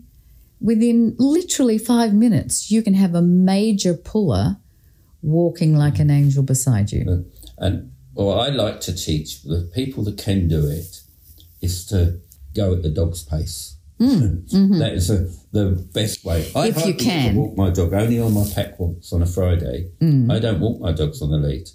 within 0.61 1.15
literally 1.19 1.79
five 1.79 2.15
minutes. 2.15 2.71
You 2.71 2.83
can 2.83 2.95
have 2.95 3.15
a 3.15 3.23
major 3.23 3.95
puller 3.95 4.57
walking 5.23 5.77
like 5.77 5.99
an 5.99 6.11
angel 6.11 6.43
beside 6.43 6.93
you. 6.93 7.27
And 7.59 7.93
what 8.15 8.39
I 8.39 8.49
like 8.51 8.81
to 8.83 8.95
teach 8.95 9.43
the 9.43 9.71
people 9.75 10.05
that 10.05 10.19
can 10.19 10.49
do 10.49 10.69
it 10.69 11.01
is 11.61 11.87
to 11.87 12.21
go 12.55 12.75
at 12.75 12.83
the 12.83 12.91
dog's 12.91 13.23
pace. 13.23 13.77
That 14.01 14.93
is 14.95 15.11
a, 15.11 15.29
the 15.53 15.89
best 15.95 16.25
way. 16.25 16.51
I 16.57 16.71
Mm, 16.71 16.73
mm-hmm. 16.73 16.79
If 16.81 16.87
you 16.87 16.95
can. 16.95 17.37
walk 17.37 17.57
my 17.57 17.71
dog 17.71 17.93
only 17.93 18.19
on 18.21 18.35
my 18.35 18.45
pack 18.53 18.79
walks 18.79 19.13
on 19.13 19.23
a 19.23 19.27
Friday. 19.27 19.91
Mm. 20.01 20.33
I 20.33 20.41
don't 20.41 20.61
walk 20.61 20.81
my 20.81 20.93
dogs 20.93 21.23
on 21.23 21.31
the 21.31 21.39
lead. 21.39 21.69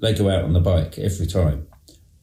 They 0.00 0.14
go 0.14 0.28
out 0.30 0.44
on 0.44 0.52
the 0.52 0.60
bike 0.60 0.98
every 0.98 1.26
time. 1.26 1.66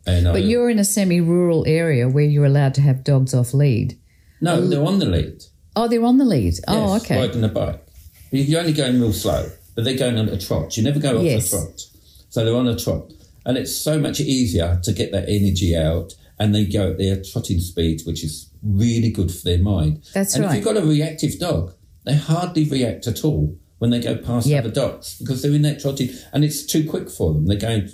And 0.05 0.27
I, 0.27 0.31
But 0.31 0.43
you're 0.43 0.69
in 0.69 0.79
a 0.79 0.83
semi-rural 0.85 1.65
area 1.67 2.07
where 2.07 2.23
you're 2.23 2.45
allowed 2.45 2.73
to 2.75 2.81
have 2.81 3.03
dogs 3.03 3.33
off 3.33 3.53
lead. 3.53 3.97
no, 4.41 4.65
they're 4.65 4.83
on 4.83 4.99
the 4.99 5.05
lead. 5.05 5.43
Oh, 5.75 5.87
they're 5.87 6.03
on 6.05 6.17
the 6.17 6.25
lead. 6.25 6.53
oh, 6.67 6.95
okay. 6.97 7.17
Riding 7.19 7.43
a 7.43 7.49
bike. 7.49 7.83
You're 8.31 8.59
only 8.61 8.73
going 8.73 8.99
real 8.99 9.13
slow, 9.13 9.49
but 9.75 9.83
they're 9.83 9.97
going 9.97 10.17
on 10.17 10.27
a 10.29 10.37
trot. 10.39 10.75
You 10.75 10.83
never 10.83 10.99
go 10.99 11.17
off 11.17 11.23
Yes. 11.23 11.53
a 11.53 11.57
trot. 11.57 11.81
So 12.29 12.43
they're 12.43 12.55
on 12.55 12.67
a 12.67 12.75
trot. 12.77 13.11
And 13.45 13.57
it's 13.57 13.75
so 13.75 13.99
much 13.99 14.19
easier 14.19 14.79
to 14.83 14.91
get 14.91 15.11
that 15.11 15.29
energy 15.29 15.75
out 15.75 16.13
and 16.39 16.53
they 16.53 16.65
go 16.65 16.91
at 16.91 16.97
their 16.97 17.21
trotting 17.23 17.59
speed, 17.59 18.01
which 18.05 18.23
is 18.23 18.49
really 18.61 19.09
good 19.11 19.31
for 19.31 19.43
their 19.43 19.59
mind. 19.59 20.03
That's 20.13 20.35
and 20.35 20.43
right. 20.43 20.51
if 20.51 20.55
you've 20.57 20.65
got 20.65 20.81
a 20.81 20.85
reactive 20.85 21.39
dog, 21.39 21.73
they 22.05 22.15
hardly 22.15 22.65
react 22.65 23.07
at 23.07 23.23
all 23.23 23.55
when 23.79 23.89
they 23.91 23.99
go 23.99 24.15
past 24.17 24.47
Yep. 24.47 24.65
other 24.65 24.73
dogs 24.73 25.15
because 25.19 25.41
they're 25.41 25.53
in 25.53 25.61
that 25.63 25.79
trotting 25.79 26.09
and 26.33 26.43
it's 26.43 26.63
too 26.65 26.87
quick 26.89 27.09
for 27.09 27.33
them. 27.33 27.45
They're 27.45 27.57
going 27.57 27.89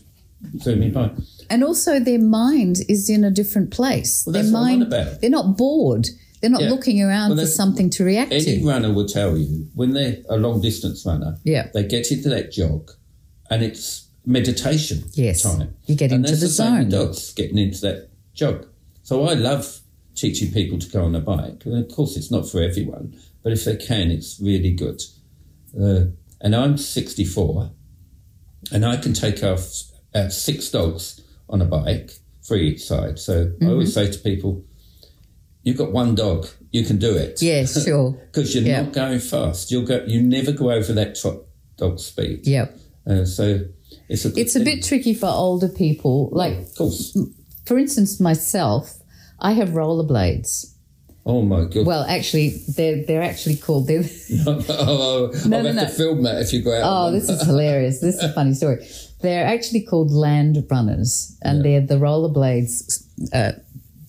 zooming 0.59 0.91
by. 0.91 1.11
And 1.49 1.63
also, 1.63 1.99
their 1.99 2.19
mind 2.19 2.77
is 2.89 3.09
in 3.09 3.23
a 3.23 3.31
different 3.31 3.71
place. 3.71 4.23
Well, 4.25 4.33
their 4.33 4.43
that's 4.43 4.53
what 4.53 4.59
I'm 4.59 4.63
on 4.65 4.79
mind, 4.79 4.93
about. 4.93 5.21
they're 5.21 5.29
not 5.29 5.57
bored. 5.57 6.07
They're 6.41 6.49
not 6.49 6.61
Yeah. 6.63 6.69
looking 6.71 7.01
around 7.01 7.31
Well, 7.35 7.39
for 7.45 7.51
something 7.51 7.89
to 7.91 8.03
react 8.03 8.31
Any 8.33 8.43
to. 8.43 8.51
Any 8.55 8.63
runner 8.65 8.91
will 8.93 9.07
tell 9.07 9.37
you 9.37 9.67
when 9.75 9.93
they're 9.93 10.17
a 10.29 10.37
long 10.37 10.61
distance 10.61 11.05
runner, 11.05 11.37
Yeah. 11.43 11.67
they 11.73 11.83
get 11.85 12.11
into 12.11 12.27
that 12.29 12.51
jog 12.51 12.91
and 13.49 13.63
it's 13.63 14.07
meditation 14.25 15.03
Yes. 15.13 15.41
time. 15.43 15.69
You 15.85 15.95
get 15.95 16.11
and 16.11 16.25
into 16.25 16.37
the 16.37 16.47
same 16.49 16.83
zone. 16.83 16.89
dogs 16.89 17.33
getting 17.33 17.57
into 17.57 17.81
that 17.81 18.09
jog. 18.33 18.65
So 19.03 19.23
I 19.23 19.33
love 19.35 19.81
teaching 20.15 20.51
people 20.51 20.79
to 20.79 20.89
go 20.89 21.03
on 21.03 21.15
a 21.15 21.19
bike. 21.21 21.63
And 21.65 21.75
of 21.77 21.89
course, 21.89 22.15
it's 22.17 22.31
not 22.31 22.49
for 22.49 22.61
everyone, 22.61 23.13
but 23.43 23.51
if 23.53 23.65
they 23.65 23.75
can, 23.75 24.11
it's 24.11 24.39
really 24.39 24.71
good. 24.71 25.01
Uh, 25.79 26.05
and 26.41 26.55
I'm 26.55 26.77
64, 26.77 27.71
and 28.71 28.85
I 28.85 28.97
can 28.97 29.13
take 29.13 29.43
off 29.43 29.67
uh, 30.13 30.29
six 30.29 30.69
dogs 30.69 31.21
on 31.49 31.61
a 31.61 31.65
bike, 31.65 32.11
three 32.47 32.69
each 32.69 32.83
side. 32.83 33.17
So 33.19 33.51
I 33.61 33.65
always 33.67 33.95
Mm-hmm. 33.95 34.05
say 34.05 34.11
to 34.11 34.19
people, 34.19 34.63
"You've 35.63 35.77
got 35.77 35.91
one 35.91 36.15
dog, 36.15 36.47
you 36.71 36.83
can 36.85 36.97
do 36.97 37.15
it." 37.15 37.41
Yeah, 37.41 37.65
sure. 37.65 38.11
because 38.31 38.53
you're 38.53 38.63
Yeah. 38.63 38.83
not 38.83 38.93
going 38.93 39.19
fast. 39.19 39.71
You'll 39.71 39.85
go. 39.85 40.03
You 40.05 40.21
never 40.21 40.51
go 40.51 40.71
over 40.71 40.93
that 40.93 41.15
trot 41.15 41.39
dog 41.77 41.99
speed. 41.99 42.45
Yep. 42.45 42.77
Uh, 43.07 43.25
so 43.25 43.61
it's 44.09 44.25
a. 44.25 44.33
It's 44.39 44.55
a 44.55 44.59
bit 44.59 44.83
tricky 44.83 45.13
for 45.13 45.27
older 45.27 45.69
people. 45.69 46.29
Like, 46.31 46.57
Of 46.57 46.75
course. 46.75 47.17
for 47.65 47.77
instance, 47.79 48.19
myself, 48.19 48.97
I 49.39 49.53
have 49.53 49.69
rollerblades. 49.69 50.72
Oh 51.25 51.41
my 51.41 51.63
god. 51.65 51.85
Well, 51.85 52.03
actually, 52.03 52.49
they're 52.75 53.03
they're 53.05 53.21
actually 53.21 53.55
called. 53.55 53.87
They're, 53.87 54.03
oh, 54.47 55.31
No, 55.47 55.57
I'll 55.57 55.63
no, 55.63 55.67
have 55.67 55.75
no. 55.75 55.83
to 55.85 55.89
film 55.89 56.23
that 56.23 56.41
if 56.41 56.51
you 56.51 56.61
go 56.61 56.73
out. 56.73 56.81
oh, 56.83 57.11
this 57.11 57.29
is 57.29 57.41
hilarious. 57.45 58.01
This 58.01 58.15
is 58.15 58.23
a 58.23 58.33
funny 58.33 58.53
story. 58.53 58.85
They're 59.21 59.45
actually 59.45 59.81
called 59.83 60.11
land 60.11 60.65
runners, 60.69 61.37
and 61.41 61.63
they're 61.63 61.79
the 61.79 61.95
rollerblades. 61.95 63.05
Uh, 63.33 63.53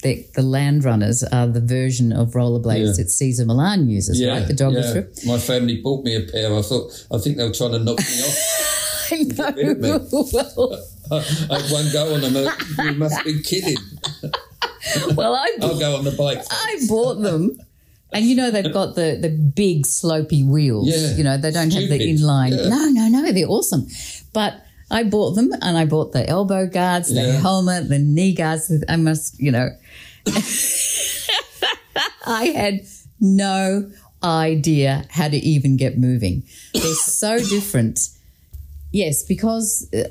the, 0.03 0.27
the 0.35 0.43
land 0.43 0.85
runners 0.85 1.23
are 1.23 1.47
the 1.47 1.61
version 1.63 2.13
of 2.13 2.33
rollerblades 2.33 2.99
Yeah. 2.99 3.05
that 3.05 3.11
Cesar 3.11 3.47
Millan 3.47 3.89
uses, 3.89 4.21
yeah, 4.21 4.33
right? 4.39 4.47
The 4.47 4.53
dog 4.53 4.75
yeah. 4.75 4.83
strip. 4.83 5.15
My 5.25 5.39
family 5.39 5.81
bought 5.81 6.05
me 6.05 6.17
a 6.17 6.21
pair. 6.23 6.53
I 6.55 6.63
thought. 6.63 7.07
I 7.13 7.19
think 7.19 7.37
they 7.39 7.45
were 7.47 7.55
trying 7.55 7.73
to 7.73 7.79
knock 7.79 7.99
me 8.01 8.23
off. 8.23 9.09
I 9.13 9.23
know. 9.23 10.07
well, 10.21 10.79
I 11.13 11.21
had 11.21 11.71
one 11.71 11.93
go 11.93 12.15
on 12.15 12.21
them. 12.23 12.49
You 12.85 12.93
must 12.95 13.25
be 13.25 13.41
kidding. 13.43 13.77
well, 15.15 15.35
I 15.35 15.57
I'll 15.63 15.79
go 15.79 15.97
on 15.97 16.05
the 16.05 16.13
bike. 16.13 16.39
I 16.51 16.81
bought 16.89 17.17
them. 17.23 17.59
And 18.13 18.25
you 18.27 18.37
know 18.37 18.51
they've 18.53 18.73
got 18.73 18.95
the, 18.95 19.19
the 19.21 19.29
big 19.29 19.83
slopey 19.87 20.47
wheels. 20.47 20.89
Yeah. 20.89 21.17
You 21.17 21.25
know, 21.25 21.37
they 21.37 21.51
don't 21.51 21.73
have 21.73 21.89
the 21.89 21.99
inline. 21.99 22.51
Yeah. 22.57 22.69
No, 22.69 22.89
no, 22.89 23.09
no, 23.09 23.33
they're 23.33 23.49
awesome. 23.49 23.89
But 24.33 24.55
I 24.89 25.03
bought 25.03 25.33
them 25.33 25.51
and 25.61 25.77
I 25.77 25.85
bought 25.85 26.13
the 26.13 26.25
elbow 26.29 26.67
guards, 26.67 27.09
the 27.13 27.23
Yeah. 27.23 27.41
helmet, 27.41 27.89
the 27.89 27.99
knee 27.99 28.33
guards. 28.33 28.71
I 28.89 28.97
must, 28.97 29.41
you 29.41 29.51
know. 29.51 29.71
I 32.27 32.47
had 32.47 32.81
no 33.21 33.91
idea 34.23 35.07
how 35.11 35.29
to 35.29 35.37
even 35.37 35.77
get 35.77 35.99
moving. 35.99 36.45
They're 36.73 36.83
so 36.95 37.39
different. 37.39 37.99
Yes, 38.93 39.23
because 39.25 39.89
uh, 39.93 40.05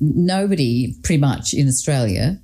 nobody 0.00 0.94
pretty 1.02 1.20
much 1.20 1.52
in 1.54 1.68
Australia 1.68 2.40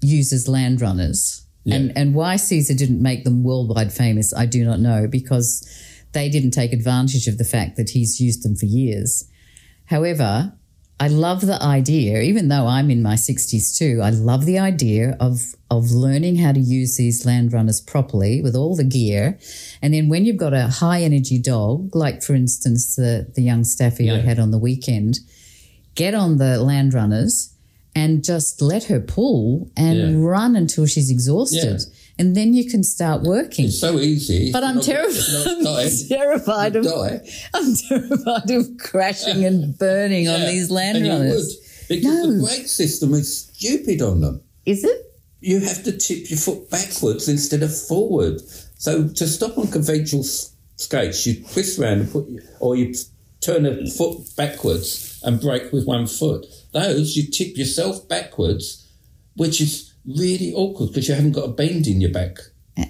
uses 0.00 0.48
land 0.48 0.80
runners. 0.80 1.46
Yeah. 1.64 1.76
And, 1.76 1.96
and 1.96 2.14
why 2.14 2.36
Cesar 2.36 2.74
didn't 2.74 3.02
make 3.02 3.24
them 3.24 3.42
worldwide 3.42 3.92
famous, 3.92 4.34
I 4.34 4.46
do 4.46 4.64
not 4.64 4.80
know, 4.80 5.06
because 5.06 5.66
they 6.12 6.28
didn't 6.28 6.52
take 6.52 6.72
advantage 6.72 7.26
of 7.26 7.38
the 7.38 7.44
fact 7.44 7.76
that 7.76 7.90
he's 7.90 8.20
used 8.20 8.42
them 8.42 8.56
for 8.56 8.66
years. 8.66 9.28
However, 9.86 10.54
I 10.98 11.08
love 11.08 11.46
the 11.46 11.60
idea, 11.62 12.20
even 12.20 12.48
though 12.48 12.66
I'm 12.66 12.90
in 12.90 13.02
my 13.02 13.14
60s 13.14 13.76
too, 13.76 14.00
I 14.02 14.10
love 14.10 14.44
the 14.44 14.58
idea 14.58 15.16
of, 15.18 15.40
of 15.70 15.90
learning 15.90 16.36
how 16.36 16.52
to 16.52 16.60
use 16.60 16.98
these 16.98 17.24
land 17.24 17.54
runners 17.54 17.80
properly 17.80 18.42
with 18.42 18.54
all 18.54 18.76
the 18.76 18.84
gear. 18.84 19.38
And 19.80 19.94
then 19.94 20.10
when 20.10 20.26
you've 20.26 20.36
got 20.36 20.52
a 20.52 20.68
high 20.68 21.00
energy 21.00 21.40
dog, 21.40 21.96
like 21.96 22.22
for 22.22 22.34
instance, 22.34 22.96
the, 22.96 23.32
the 23.34 23.42
young 23.42 23.64
staffy 23.64 24.10
I 24.10 24.18
had 24.18 24.38
on 24.38 24.50
the 24.50 24.58
weekend, 24.58 25.20
get 25.94 26.14
on 26.14 26.36
the 26.36 26.62
land 26.62 26.92
runners 26.92 27.54
and 27.94 28.22
just 28.24 28.62
let 28.62 28.84
her 28.84 29.00
pull 29.00 29.70
and 29.76 29.98
Yeah. 29.98 30.26
run 30.28 30.56
until 30.56 30.86
she's 30.86 31.10
exhausted. 31.10 31.80
Yeah. 31.80 31.94
And 32.18 32.36
then 32.36 32.52
you 32.54 32.68
can 32.70 32.82
start 32.82 33.22
working. 33.22 33.66
It's 33.66 33.80
so 33.80 33.98
easy. 33.98 34.52
But 34.52 34.62
I'm 34.62 34.76
Not- 34.76 34.84
terrified. 34.84 35.62
not 35.62 35.78
I'm 35.84 36.08
terrified 36.08 36.76
of. 36.76 36.84
Die. 36.84 37.20
I'm 37.54 37.74
terrified 37.74 38.50
of 38.50 38.66
crashing 38.78 39.44
and 39.44 39.76
burning 39.78 40.28
on 40.28 40.40
these 40.42 40.70
land 40.70 40.98
and 40.98 41.08
runners. 41.08 41.56
Would, 41.88 41.96
because 41.96 42.22
the 42.40 42.42
brake 42.46 42.68
system 42.68 43.14
is 43.14 43.36
stupid 43.38 44.02
on 44.02 44.20
them. 44.20 44.42
Is 44.66 44.84
it? 44.84 45.06
You 45.40 45.60
have 45.60 45.82
to 45.84 45.92
tip 45.96 46.28
your 46.28 46.38
foot 46.38 46.68
backwards 46.70 47.26
instead 47.28 47.62
of 47.62 47.74
forward. 47.76 48.40
So 48.76 49.08
to 49.08 49.26
stop 49.26 49.56
on 49.56 49.68
conventional 49.68 50.22
skates, 50.76 51.26
you 51.26 51.42
twist 51.42 51.78
around 51.78 52.00
and 52.00 52.12
put, 52.12 52.26
or 52.60 52.76
you 52.76 52.94
turn 53.40 53.64
a 53.64 53.86
foot 53.90 54.18
backwards 54.36 55.18
and 55.24 55.40
brake 55.40 55.72
with 55.72 55.86
one 55.86 56.06
foot. 56.06 56.46
Those 56.72 57.16
you 57.16 57.30
tip 57.30 57.56
yourself 57.56 58.08
backwards, 58.08 58.86
which 59.36 59.60
is 59.60 59.92
really 60.06 60.52
awkward 60.54 60.88
because 60.88 61.08
you 61.08 61.14
haven't 61.14 61.32
got 61.32 61.44
a 61.44 61.52
bend 61.52 61.86
in 61.86 62.00
your 62.00 62.10
back. 62.12 62.38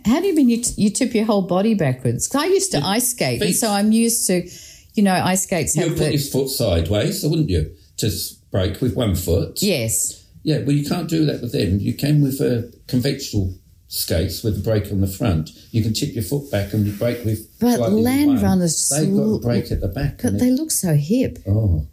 How 0.04 0.20
do 0.20 0.26
you 0.26 0.34
mean 0.34 0.48
you, 0.48 0.62
t- 0.62 0.80
you 0.80 0.90
tip 0.90 1.14
your 1.14 1.24
whole 1.24 1.42
body 1.42 1.74
backwards? 1.74 2.28
Because 2.28 2.44
I 2.44 2.46
used 2.46 2.72
to 2.72 2.78
ice 2.78 3.10
skate, 3.10 3.42
and 3.42 3.54
so 3.54 3.68
I'm 3.70 3.90
used 3.92 4.26
to, 4.28 4.48
you 4.94 5.02
know, 5.02 5.14
ice 5.14 5.44
skates 5.44 5.76
You'd 5.76 5.96
put 5.96 5.98
the. 5.98 6.10
your 6.12 6.20
foot 6.20 6.48
sideways, 6.48 7.24
wouldn't 7.24 7.48
you, 7.50 7.74
to 7.96 8.10
break 8.50 8.80
with 8.80 8.94
one 8.94 9.14
foot? 9.14 9.62
Yes. 9.62 10.24
Yeah, 10.42 10.58
well, 10.58 10.72
you 10.72 10.88
can't 10.88 11.08
do 11.08 11.24
that 11.26 11.40
with 11.42 11.52
them. 11.52 11.80
You 11.80 11.94
can 11.94 12.22
with 12.22 12.40
uh, 12.40 12.68
conventional 12.86 13.54
skates 13.88 14.44
with 14.44 14.58
a 14.58 14.60
brake 14.60 14.92
on 14.92 15.00
the 15.00 15.06
front. 15.06 15.50
You 15.72 15.82
can 15.82 15.92
tip 15.92 16.14
your 16.14 16.22
foot 16.22 16.50
back 16.50 16.72
and 16.72 16.86
you 16.86 16.92
brake 16.92 17.24
with. 17.24 17.48
But 17.60 17.80
land 17.92 18.40
runners 18.40 18.88
They've 18.88 19.14
got 19.14 19.22
a 19.22 19.38
brake 19.40 19.72
at 19.72 19.80
the 19.80 19.88
back. 19.88 20.20
But 20.22 20.38
they 20.38 20.48
it- 20.48 20.52
look 20.58 20.70
so 20.70 20.94
hip. 20.94 21.38
oh, 21.48 21.86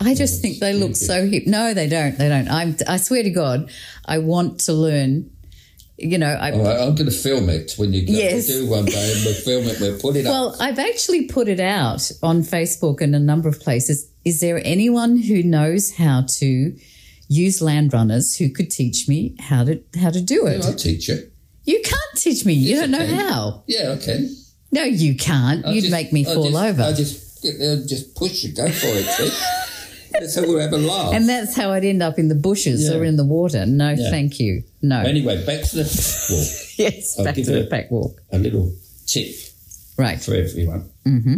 I 0.00 0.14
just 0.14 0.42
think 0.42 0.58
they 0.58 0.74
look 0.74 0.94
so 0.96 1.26
hip. 1.26 1.46
No, 1.46 1.72
they 1.74 1.88
don't. 1.88 2.18
They 2.18 2.28
don't. 2.28 2.48
I'm, 2.48 2.76
I 2.86 2.96
swear 2.98 3.22
to 3.22 3.30
God, 3.30 3.70
I 4.04 4.18
want 4.18 4.60
to 4.60 4.72
learn. 4.72 5.30
You 5.98 6.18
know, 6.18 6.26
I, 6.26 6.48
I'm 6.52 6.94
going 6.94 7.06
to 7.06 7.10
film 7.10 7.48
it 7.48 7.72
when 7.78 7.94
you 7.94 8.02
Yes. 8.06 8.46
to 8.48 8.52
do 8.52 8.68
one 8.68 8.84
day, 8.84 9.12
and 9.14 9.24
we'll 9.24 9.34
film 9.34 9.64
it. 9.64 9.80
We'll 9.80 9.98
put 9.98 10.16
it 10.16 10.26
up. 10.26 10.30
Well, 10.30 10.56
I've 10.60 10.78
actually 10.78 11.26
put 11.26 11.48
it 11.48 11.58
out 11.60 12.10
on 12.22 12.42
Facebook 12.42 13.00
and 13.00 13.16
a 13.16 13.18
number 13.18 13.48
of 13.48 13.58
places. 13.60 14.06
Is 14.22 14.40
there 14.40 14.60
anyone 14.62 15.16
who 15.16 15.42
knows 15.42 15.94
how 15.96 16.24
to 16.40 16.76
use 17.28 17.62
land 17.62 17.94
runners 17.94 18.36
who 18.36 18.50
could 18.50 18.70
teach 18.70 19.08
me 19.08 19.34
how 19.40 19.64
to 19.64 19.80
how 19.98 20.10
to 20.10 20.20
do 20.20 20.46
it? 20.46 20.62
I'll 20.66 20.74
teach 20.74 21.08
you. 21.08 21.30
You 21.64 21.80
can't 21.82 22.16
teach 22.16 22.44
me. 22.44 22.52
You 22.52 22.76
don't 22.76 22.90
know 22.90 23.06
how. 23.06 23.64
Yeah, 23.66 23.92
I 23.98 24.04
can. 24.04 24.28
No, 24.72 24.82
you 24.84 25.16
can't. 25.16 25.64
I'll 25.64 25.72
You'd 25.72 25.80
just- 25.82 25.92
make 25.92 26.12
me 26.12 26.26
I'll 26.26 26.34
fall 26.34 26.50
just, 26.50 26.56
over. 26.64 26.82
I 26.82 26.92
just 26.92 27.44
and 27.44 27.88
just 27.88 28.14
push 28.14 28.44
you. 28.44 28.52
Go 28.52 28.66
for 28.68 28.86
it. 28.88 29.32
That's 30.12 30.34
how 30.36 30.42
we'll 30.42 30.58
have 30.60 30.72
a 30.72 30.78
laugh. 30.78 31.12
and 31.14 31.28
that's 31.28 31.54
how 31.56 31.70
I'd 31.72 31.84
end 31.84 32.02
up 32.02 32.18
in 32.18 32.28
the 32.28 32.34
bushes 32.34 32.88
Yeah. 32.88 32.96
or 32.96 33.04
in 33.04 33.16
the 33.16 33.24
water. 33.24 33.66
No, 33.66 33.90
Yeah. 33.90 34.10
thank 34.10 34.38
you. 34.40 34.62
No. 34.82 35.00
anyway, 35.00 35.44
back 35.44 35.62
to 35.70 35.76
the 35.76 35.82
walk. 36.30 36.78
yes, 36.78 37.18
I'll 37.18 37.24
back 37.24 37.34
to 37.36 37.42
the 37.44 37.64
back 37.64 37.90
walk. 37.90 38.20
A 38.32 38.38
little 38.38 38.72
tip 39.06 39.34
Right. 39.98 40.20
for 40.20 40.34
everyone 40.34 40.90
mm-hmm. 41.06 41.36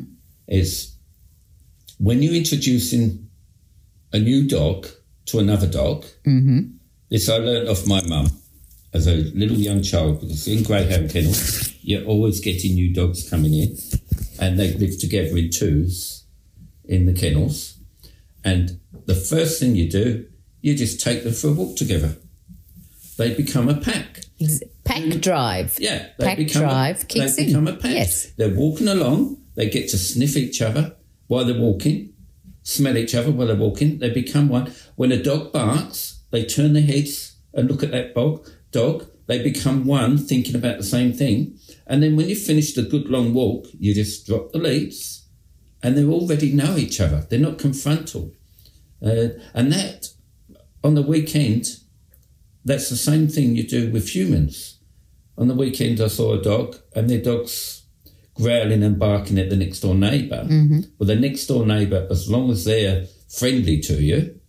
is 0.48 0.94
when 1.98 2.22
you're 2.22 2.34
introducing 2.34 3.28
a 4.12 4.18
new 4.18 4.48
dog 4.48 4.86
to 5.26 5.38
another 5.38 5.66
dog. 5.66 6.04
Mm-hmm. 6.26 6.60
This 7.10 7.28
I 7.28 7.36
learned 7.38 7.68
off 7.68 7.86
my 7.86 8.02
mum 8.06 8.28
as 8.92 9.06
a 9.06 9.14
little 9.34 9.56
young 9.56 9.82
child 9.82 10.20
because 10.20 10.46
in 10.48 10.62
greyhound 10.62 11.10
kennels 11.10 11.72
you're 11.82 12.04
always 12.04 12.40
getting 12.40 12.74
new 12.74 12.92
dogs 12.92 13.28
coming 13.28 13.54
in, 13.54 13.76
and 14.40 14.58
they 14.58 14.72
live 14.74 14.98
together 14.98 15.36
in 15.36 15.50
twos 15.50 16.24
in 16.84 17.06
the 17.06 17.12
kennels. 17.14 17.77
And 18.44 18.80
the 19.06 19.14
first 19.14 19.60
thing 19.60 19.76
you 19.76 19.90
do, 19.90 20.26
you 20.60 20.74
just 20.74 21.00
take 21.00 21.24
them 21.24 21.32
for 21.32 21.48
a 21.48 21.52
walk 21.52 21.76
together. 21.76 22.16
They 23.16 23.34
become 23.34 23.68
a 23.68 23.74
pack. 23.74 24.20
Pack 24.84 25.20
drive. 25.20 25.76
Yeah, 25.80 26.06
they 26.18 26.26
Pack 26.26 26.36
become 26.38 26.62
drive 26.62 27.02
a, 27.02 27.06
kicks 27.06 27.36
they 27.36 27.42
in. 27.42 27.48
become 27.48 27.68
a 27.68 27.72
pack. 27.74 27.90
Yes. 27.92 28.32
They're 28.32 28.54
walking 28.54 28.88
along. 28.88 29.42
They 29.56 29.68
get 29.68 29.88
to 29.90 29.98
sniff 29.98 30.36
each 30.36 30.62
other 30.62 30.94
while 31.26 31.44
they're 31.44 31.58
walking, 31.60 32.12
smell 32.62 32.96
each 32.96 33.14
other 33.14 33.32
while 33.32 33.48
they're 33.48 33.56
walking. 33.56 33.98
They 33.98 34.10
become 34.10 34.48
one. 34.48 34.72
When 34.94 35.10
a 35.10 35.20
dog 35.22 35.52
barks, 35.52 36.22
they 36.30 36.44
turn 36.44 36.74
their 36.74 36.84
heads 36.84 37.36
and 37.52 37.68
look 37.68 37.82
at 37.82 37.90
that 37.90 38.14
dog. 38.14 38.48
Dog. 38.70 39.06
They 39.26 39.42
become 39.42 39.84
one, 39.84 40.16
thinking 40.16 40.54
about 40.54 40.78
the 40.78 40.84
same 40.84 41.12
thing. 41.12 41.58
And 41.86 42.02
then 42.02 42.16
when 42.16 42.28
you 42.30 42.36
finish 42.36 42.72
the 42.72 42.82
good 42.82 43.08
long 43.10 43.34
walk, 43.34 43.66
you 43.78 43.92
just 43.94 44.26
drop 44.26 44.52
the 44.52 44.58
leads, 44.58 45.26
and 45.82 45.96
they 45.96 46.04
already 46.04 46.52
know 46.52 46.76
each 46.76 47.00
other. 47.00 47.26
They're 47.28 47.38
not 47.38 47.58
confrontal. 47.58 48.32
Uh, 49.02 49.28
and 49.54 49.72
that, 49.72 50.08
on 50.82 50.94
the 50.94 51.02
weekend, 51.02 51.66
that's 52.64 52.88
the 52.90 52.96
same 52.96 53.28
thing 53.28 53.54
you 53.54 53.66
do 53.66 53.90
with 53.90 54.14
humans. 54.14 54.78
On 55.36 55.46
the 55.48 55.54
weekend, 55.54 56.00
I 56.00 56.08
saw 56.08 56.32
a 56.34 56.42
dog, 56.42 56.76
and 56.94 57.08
their 57.08 57.22
dog's 57.22 57.84
growling 58.34 58.82
and 58.82 58.98
barking 58.98 59.38
at 59.38 59.50
the 59.50 59.56
next 59.56 59.80
door 59.80 59.94
neighbor 59.94 60.46
Well, 60.98 61.06
the 61.06 61.16
next 61.16 61.46
door 61.46 61.66
neighbour, 61.66 62.06
as 62.10 62.28
long 62.30 62.50
as 62.50 62.64
they're 62.64 63.06
friendly 63.28 63.80
to 63.80 63.94
you, 64.02 64.40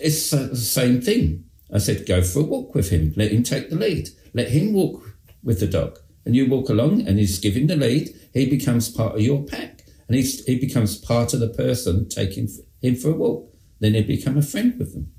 it's 0.00 0.30
the 0.30 0.56
same 0.56 1.00
thing. 1.00 1.44
I 1.72 1.78
said, 1.78 2.06
go 2.06 2.22
for 2.22 2.40
a 2.40 2.42
walk 2.42 2.74
with 2.74 2.90
him. 2.90 3.12
Let 3.16 3.32
him 3.32 3.42
take 3.42 3.70
the 3.70 3.76
lead. 3.76 4.10
Let 4.32 4.48
him 4.48 4.72
walk 4.72 5.02
with 5.42 5.60
the 5.60 5.66
dog. 5.66 5.98
And 6.24 6.34
you 6.36 6.48
walk 6.48 6.68
along, 6.68 7.06
and 7.06 7.18
he's 7.18 7.38
giving 7.38 7.66
the 7.66 7.76
lead. 7.76 8.10
He 8.32 8.46
becomes 8.48 8.88
part 8.88 9.14
of 9.14 9.20
your 9.20 9.44
pack, 9.44 9.73
and 10.08 10.16
he's, 10.16 10.44
he 10.44 10.58
becomes 10.58 10.98
part 10.98 11.34
of 11.34 11.40
the 11.40 11.48
person 11.48 12.08
taking 12.08 12.48
him 12.80 12.96
for 12.96 13.10
a 13.10 13.14
walk. 13.14 13.54
Then 13.80 13.94
he 13.94 14.02
become 14.02 14.36
a 14.36 14.42
friend 14.42 14.78
with 14.78 14.92
them. 14.92 15.12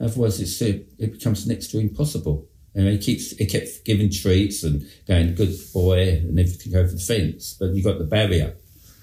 Otherwise, 0.00 0.40
it's, 0.40 0.60
it 0.60 0.98
becomes 1.12 1.46
next 1.46 1.68
to 1.68 1.78
impossible. 1.78 2.48
And 2.74 2.88
he 2.88 2.98
keeps 2.98 3.36
he 3.36 3.46
kept 3.46 3.84
giving 3.84 4.10
treats 4.10 4.62
and 4.62 4.88
going 5.06 5.34
good 5.34 5.54
boy 5.74 6.08
and 6.08 6.38
everything 6.38 6.74
over 6.74 6.90
the 6.90 6.98
fence, 6.98 7.54
but 7.58 7.74
you've 7.74 7.84
got 7.84 7.98
the 7.98 8.04
barrier, 8.04 8.56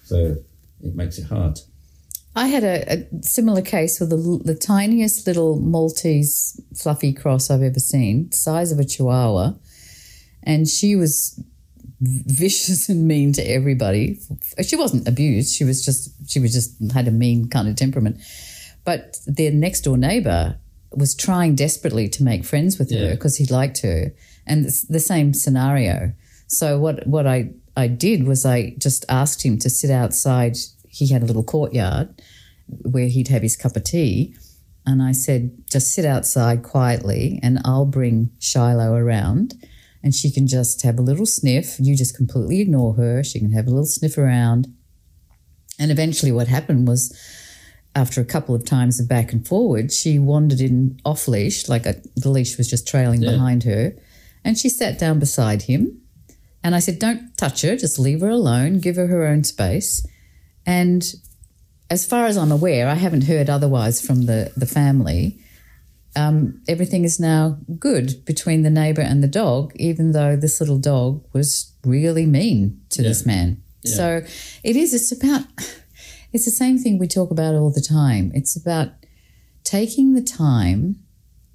so 0.06 0.38
it 0.82 0.96
makes 0.96 1.20
it 1.20 1.28
hard. 1.28 1.60
I 2.36 2.48
had 2.48 2.64
a, 2.64 2.94
a 2.94 3.24
similar 3.24 3.62
case 3.62 4.00
with 4.00 4.10
the, 4.10 4.42
the 4.44 4.56
tiniest 4.56 5.28
little 5.28 5.60
Maltese 5.60 6.60
fluffy 6.76 7.14
cross 7.14 7.52
I've 7.52 7.62
ever 7.62 7.80
seen, 7.80 8.32
size 8.32 8.72
of 8.72 8.80
a 8.80 8.86
chihuahua. 8.86 9.54
And 10.42 10.68
she 10.68 10.96
was 10.96 11.44
vicious 12.02 12.90
and 12.90 13.08
mean 13.08 13.34
to 13.34 13.42
everybody. 13.42 14.20
She 14.62 14.76
wasn't 14.76 15.08
abused. 15.08 15.54
She 15.54 15.64
was 15.64 15.84
just, 15.84 16.12
she 16.30 16.40
was 16.40 16.54
just 16.54 16.76
had 16.94 17.08
a 17.08 17.12
mean 17.12 17.50
kind 17.50 17.68
of 17.68 17.76
temperament. 17.76 18.20
But 18.86 19.18
their 19.28 19.52
next 19.52 19.82
door 19.82 19.98
neighbor 19.98 20.58
was 20.92 21.14
trying 21.14 21.56
desperately 21.56 22.10
to 22.10 22.24
make 22.24 22.46
friends 22.46 22.80
with 22.80 22.92
her 22.92 23.12
because 23.12 23.38
he 23.38 23.46
liked 23.46 23.82
her. 23.82 24.14
And 24.48 24.66
it's 24.66 24.84
the 24.84 25.00
same 25.00 25.34
scenario. 25.34 26.14
So 26.48 26.80
what, 26.80 27.06
what 27.06 27.28
I, 27.28 27.52
I 27.78 27.88
did 27.88 28.26
was 28.26 28.46
I 28.46 28.74
just 28.78 29.06
asked 29.10 29.46
him 29.46 29.60
to 29.60 29.70
sit 29.70 29.92
outside. 29.92 30.58
He 30.88 31.08
had 31.08 31.22
a 31.22 31.26
little 31.26 31.44
courtyard 31.44 32.22
where 32.68 33.08
he'd 33.08 33.28
have 33.28 33.42
his 33.42 33.56
cup 33.56 33.76
of 33.76 33.84
tea. 33.84 34.36
And 34.86 35.04
I 35.04 35.12
said, 35.12 35.52
just 35.70 35.94
sit 35.94 36.06
outside 36.06 36.64
quietly 36.64 37.40
and 37.44 37.60
I'll 37.66 37.86
bring 37.86 38.32
Shiloh 38.40 38.94
around 38.94 39.54
and 40.04 40.14
she 40.16 40.32
can 40.32 40.48
just 40.48 40.82
have 40.84 40.98
a 40.98 41.02
little 41.02 41.26
sniff. 41.26 41.80
You 41.80 41.96
just 41.96 42.16
completely 42.16 42.62
ignore 42.62 42.94
her. 42.96 43.24
She 43.24 43.40
can 43.40 43.52
have 43.52 43.68
a 43.68 43.70
little 43.70 43.86
sniff 43.86 44.18
around. 44.18 44.68
And 45.78 45.92
eventually, 45.92 46.32
what 46.32 46.48
happened 46.48 46.88
was, 46.88 47.16
after 47.96 48.22
a 48.22 48.26
couple 48.26 48.54
of 48.56 48.66
times 48.66 49.00
of 49.00 49.10
back 49.10 49.34
and 49.34 49.48
forward, 49.48 49.92
she 49.92 50.20
wandered 50.20 50.62
in 50.62 51.00
off 51.04 51.28
leash, 51.28 51.68
like 51.68 51.86
a, 51.86 51.96
the 52.16 52.30
leash 52.30 52.58
was 52.58 52.70
just 52.70 52.88
trailing 52.88 53.22
Yeah. 53.22 53.32
behind 53.32 53.64
her. 53.64 53.94
And 54.46 54.58
she 54.58 54.70
sat 54.70 55.00
down 55.00 55.20
beside 55.20 55.64
him. 55.64 56.02
And 56.64 56.76
I 56.76 56.80
said, 56.80 57.00
Don't 57.00 57.36
touch 57.38 57.62
her, 57.62 57.76
just 57.78 57.98
leave 58.00 58.22
her 58.22 58.30
alone, 58.30 58.80
give 58.80 58.96
her 58.98 59.08
her 59.08 59.26
own 59.26 59.44
space. 59.44 60.06
And 60.66 61.04
as 61.90 62.06
far 62.06 62.26
as 62.26 62.38
I'm 62.38 62.52
aware, 62.52 62.88
I 62.88 62.94
haven't 62.96 63.24
heard 63.24 63.50
otherwise 63.50 64.06
from 64.06 64.26
the, 64.28 64.52
the 64.56 64.66
family. 64.66 65.40
Um, 66.20 66.62
everything 66.68 67.04
is 67.06 67.20
now 67.20 67.58
good 67.80 68.26
between 68.26 68.64
the 68.64 68.70
neighbor 68.70 69.02
and 69.02 69.24
the 69.24 69.28
dog, 69.28 69.72
even 69.76 70.12
though 70.12 70.36
this 70.36 70.60
little 70.60 70.78
dog 70.78 71.24
was 71.34 71.74
really 71.86 72.26
mean 72.26 72.82
to 72.90 73.02
this 73.02 73.26
man. 73.26 73.64
Yeah. 73.84 73.96
So 73.96 74.22
it 74.64 74.76
is, 74.76 74.94
it's 74.94 75.12
about, 75.12 75.46
it's 76.34 76.46
the 76.46 76.52
same 76.52 76.78
thing 76.78 77.00
we 77.00 77.08
talk 77.08 77.32
about 77.32 77.56
all 77.56 77.72
the 77.72 77.82
time. 77.82 78.32
It's 78.34 78.56
about 78.56 78.90
taking 79.64 80.14
the 80.14 80.22
time 80.22 80.98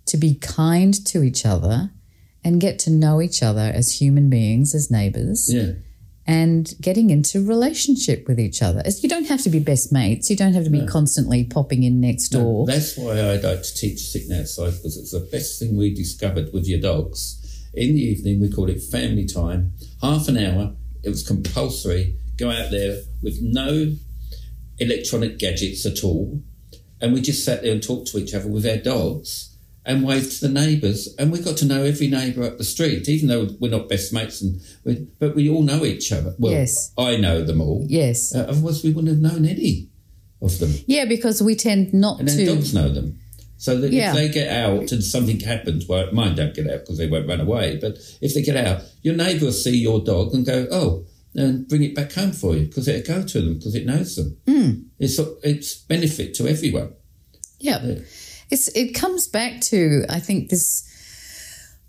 to 0.07 0.17
be 0.17 0.35
kind 0.37 0.95
to 1.07 1.23
each 1.23 1.45
other 1.45 1.91
and 2.43 2.61
get 2.61 2.79
to 2.81 2.91
know 2.91 3.21
each 3.21 3.43
other 3.43 3.73
as 3.75 4.01
human 4.01 4.29
beings, 4.31 4.75
as 4.75 4.91
neighbors 4.91 5.53
Yeah. 5.53 5.73
And 6.27 6.73
getting 6.81 7.11
into 7.11 7.47
relationship 7.47 8.27
with 8.27 8.41
each 8.41 8.63
other. 8.63 8.83
You 9.01 9.09
don't 9.09 9.27
have 9.27 9.43
to 9.43 9.51
be 9.51 9.59
best 9.59 9.93
mates. 9.93 10.31
You 10.31 10.37
don't 10.37 10.55
have 10.55 10.65
to 10.65 10.71
be 10.71 10.87
constantly 10.87 11.45
popping 11.45 11.83
in 11.83 12.01
next 12.01 12.31
door. 12.31 12.67
That's 12.67 12.97
why 12.97 13.19
I 13.19 13.37
like 13.37 13.63
to 13.63 13.75
teach 13.75 14.01
sitting 14.01 14.33
outside 14.33 14.71
because 14.71 14.97
it's 14.97 15.11
the 15.11 15.29
best 15.31 15.59
thing 15.59 15.77
we 15.77 15.95
discovered 15.95 16.51
with 16.53 16.67
your 16.67 16.81
dogs. 16.81 17.41
In 17.75 17.95
the 17.95 18.01
evening, 18.01 18.41
we 18.41 18.51
called 18.51 18.71
it 18.71 18.83
family 18.83 19.27
time. 19.27 19.73
Half 20.01 20.29
an 20.29 20.39
hour. 20.39 20.75
It 21.03 21.11
was 21.11 21.27
compulsory. 21.27 22.17
Go 22.39 22.51
out 22.51 22.71
there 22.71 23.03
with 23.23 23.39
no 23.43 23.95
electronic 24.79 25.39
gadgets 25.39 25.85
at 25.85 26.03
all, 26.03 26.41
and 27.01 27.13
we 27.13 27.21
just 27.21 27.45
sat 27.45 27.63
there 27.63 27.73
and 27.73 27.83
talked 27.83 28.09
to 28.09 28.19
each 28.19 28.35
other 28.35 28.49
with 28.49 28.67
our 28.67 28.77
dogs 28.77 29.54
and 29.87 30.05
waved 30.05 30.33
to 30.41 30.49
the 30.49 30.53
neighbours. 30.53 31.15
And 31.19 31.31
we 31.33 31.41
got 31.41 31.57
to 31.59 31.67
know 31.67 31.83
every 31.83 32.07
neighbour 32.09 32.43
up 32.45 32.59
the 32.59 32.65
street, 32.65 33.09
even 33.09 33.29
though 33.29 33.49
we're 33.61 33.71
not 33.71 33.89
best 33.89 34.13
mates. 34.13 34.41
And 34.43 34.61
we, 34.85 35.07
but 35.19 35.35
we 35.35 35.49
all 35.49 35.63
know 35.63 35.85
each 35.85 36.11
other. 36.13 36.35
Well, 36.39 36.53
Yes. 36.53 36.93
I 36.97 37.17
know 37.17 37.43
them 37.45 37.61
all. 37.61 37.85
yes. 37.89 38.35
Uh, 38.35 38.47
otherwise, 38.49 38.83
we 38.83 38.91
wouldn't 38.93 39.13
have 39.13 39.21
known 39.33 39.45
any 39.45 39.89
of 40.41 40.59
them. 40.59 40.73
yeah, 40.87 41.05
because 41.05 41.43
we 41.43 41.55
tend 41.55 41.93
not 41.95 42.15
to. 42.17 42.21
And 42.21 42.29
then 42.29 42.39
to. 42.39 42.47
dogs 42.55 42.73
know 42.75 42.89
them. 42.89 43.19
So 43.57 43.81
that 43.81 43.93
Yeah. 43.93 44.11
if 44.11 44.17
they 44.17 44.29
get 44.29 44.49
out 44.51 44.91
and 44.93 45.03
something 45.03 45.41
happens, 45.41 45.87
well, 45.87 46.13
mine 46.13 46.35
don't 46.35 46.55
get 46.55 46.69
out 46.69 46.81
because 46.81 46.99
they 46.99 47.07
won't 47.07 47.29
run 47.29 47.41
away. 47.41 47.79
But 47.81 47.99
if 48.21 48.35
they 48.35 48.43
get 48.43 48.57
out, 48.57 48.83
your 49.03 49.15
neighbour 49.15 49.47
will 49.47 49.53
see 49.53 49.77
your 49.77 50.01
dog 50.05 50.35
and 50.35 50.45
go, 50.45 50.67
oh, 50.71 51.05
and 51.35 51.67
bring 51.67 51.83
it 51.83 51.95
back 51.95 52.13
home 52.13 52.33
for 52.33 52.55
you 52.55 52.67
because 52.67 52.87
it'll 52.89 53.17
go 53.21 53.27
to 53.27 53.41
them 53.41 53.55
because 53.55 53.75
it 53.75 53.87
knows 53.87 54.17
them. 54.17 54.37
Mm. 54.47 54.85
It's 54.99 55.19
it's 55.43 55.75
benefit 55.77 56.35
to 56.35 56.47
everyone. 56.49 56.93
Yeah. 57.59 57.97
It's 58.51 58.69
it 58.69 58.95
comes 58.95 59.27
back 59.29 59.61
to 59.63 60.05
I 60.09 60.21
think 60.21 60.49
this 60.51 60.85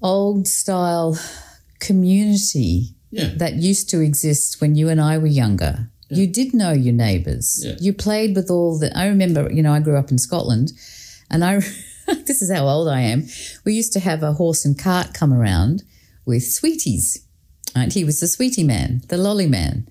old 0.01 0.47
style 0.47 1.17
community 1.79 2.95
Yeah. 3.11 3.31
that 3.37 3.53
used 3.55 3.89
to 3.91 4.01
exist 4.01 4.59
when 4.61 4.75
you 4.75 4.89
and 4.89 4.99
I 4.99 5.17
were 5.17 5.27
younger. 5.43 5.89
You 6.09 6.27
did 6.27 6.53
know 6.53 6.71
your 6.71 6.93
neighbours. 6.93 7.63
Yeah. 7.65 7.75
You 7.79 7.91
played 7.93 8.35
with 8.35 8.49
all 8.51 8.77
the. 8.77 8.95
I 8.97 9.07
remember, 9.07 9.51
you 9.51 9.63
know, 9.63 9.73
I 9.73 9.79
grew 9.79 9.97
up 9.97 10.11
in 10.11 10.17
Scotland, 10.17 10.71
and 11.31 11.43
I. 11.43 11.61
this 12.27 12.41
is 12.43 12.51
how 12.51 12.67
old 12.67 12.87
I 12.87 13.01
am. 13.01 13.25
We 13.65 13.73
used 13.73 13.91
to 13.93 13.99
have 13.99 14.21
a 14.21 14.33
horse 14.33 14.63
and 14.65 14.77
cart 14.77 15.13
come 15.15 15.33
around 15.33 15.81
with 16.25 16.43
sweeties. 16.43 17.25
Right? 17.75 17.91
He 17.91 18.03
was 18.03 18.19
the 18.19 18.27
sweetie 18.27 18.63
man, 18.63 19.01
the 19.09 19.17
lolly 19.17 19.47
man. 19.47 19.87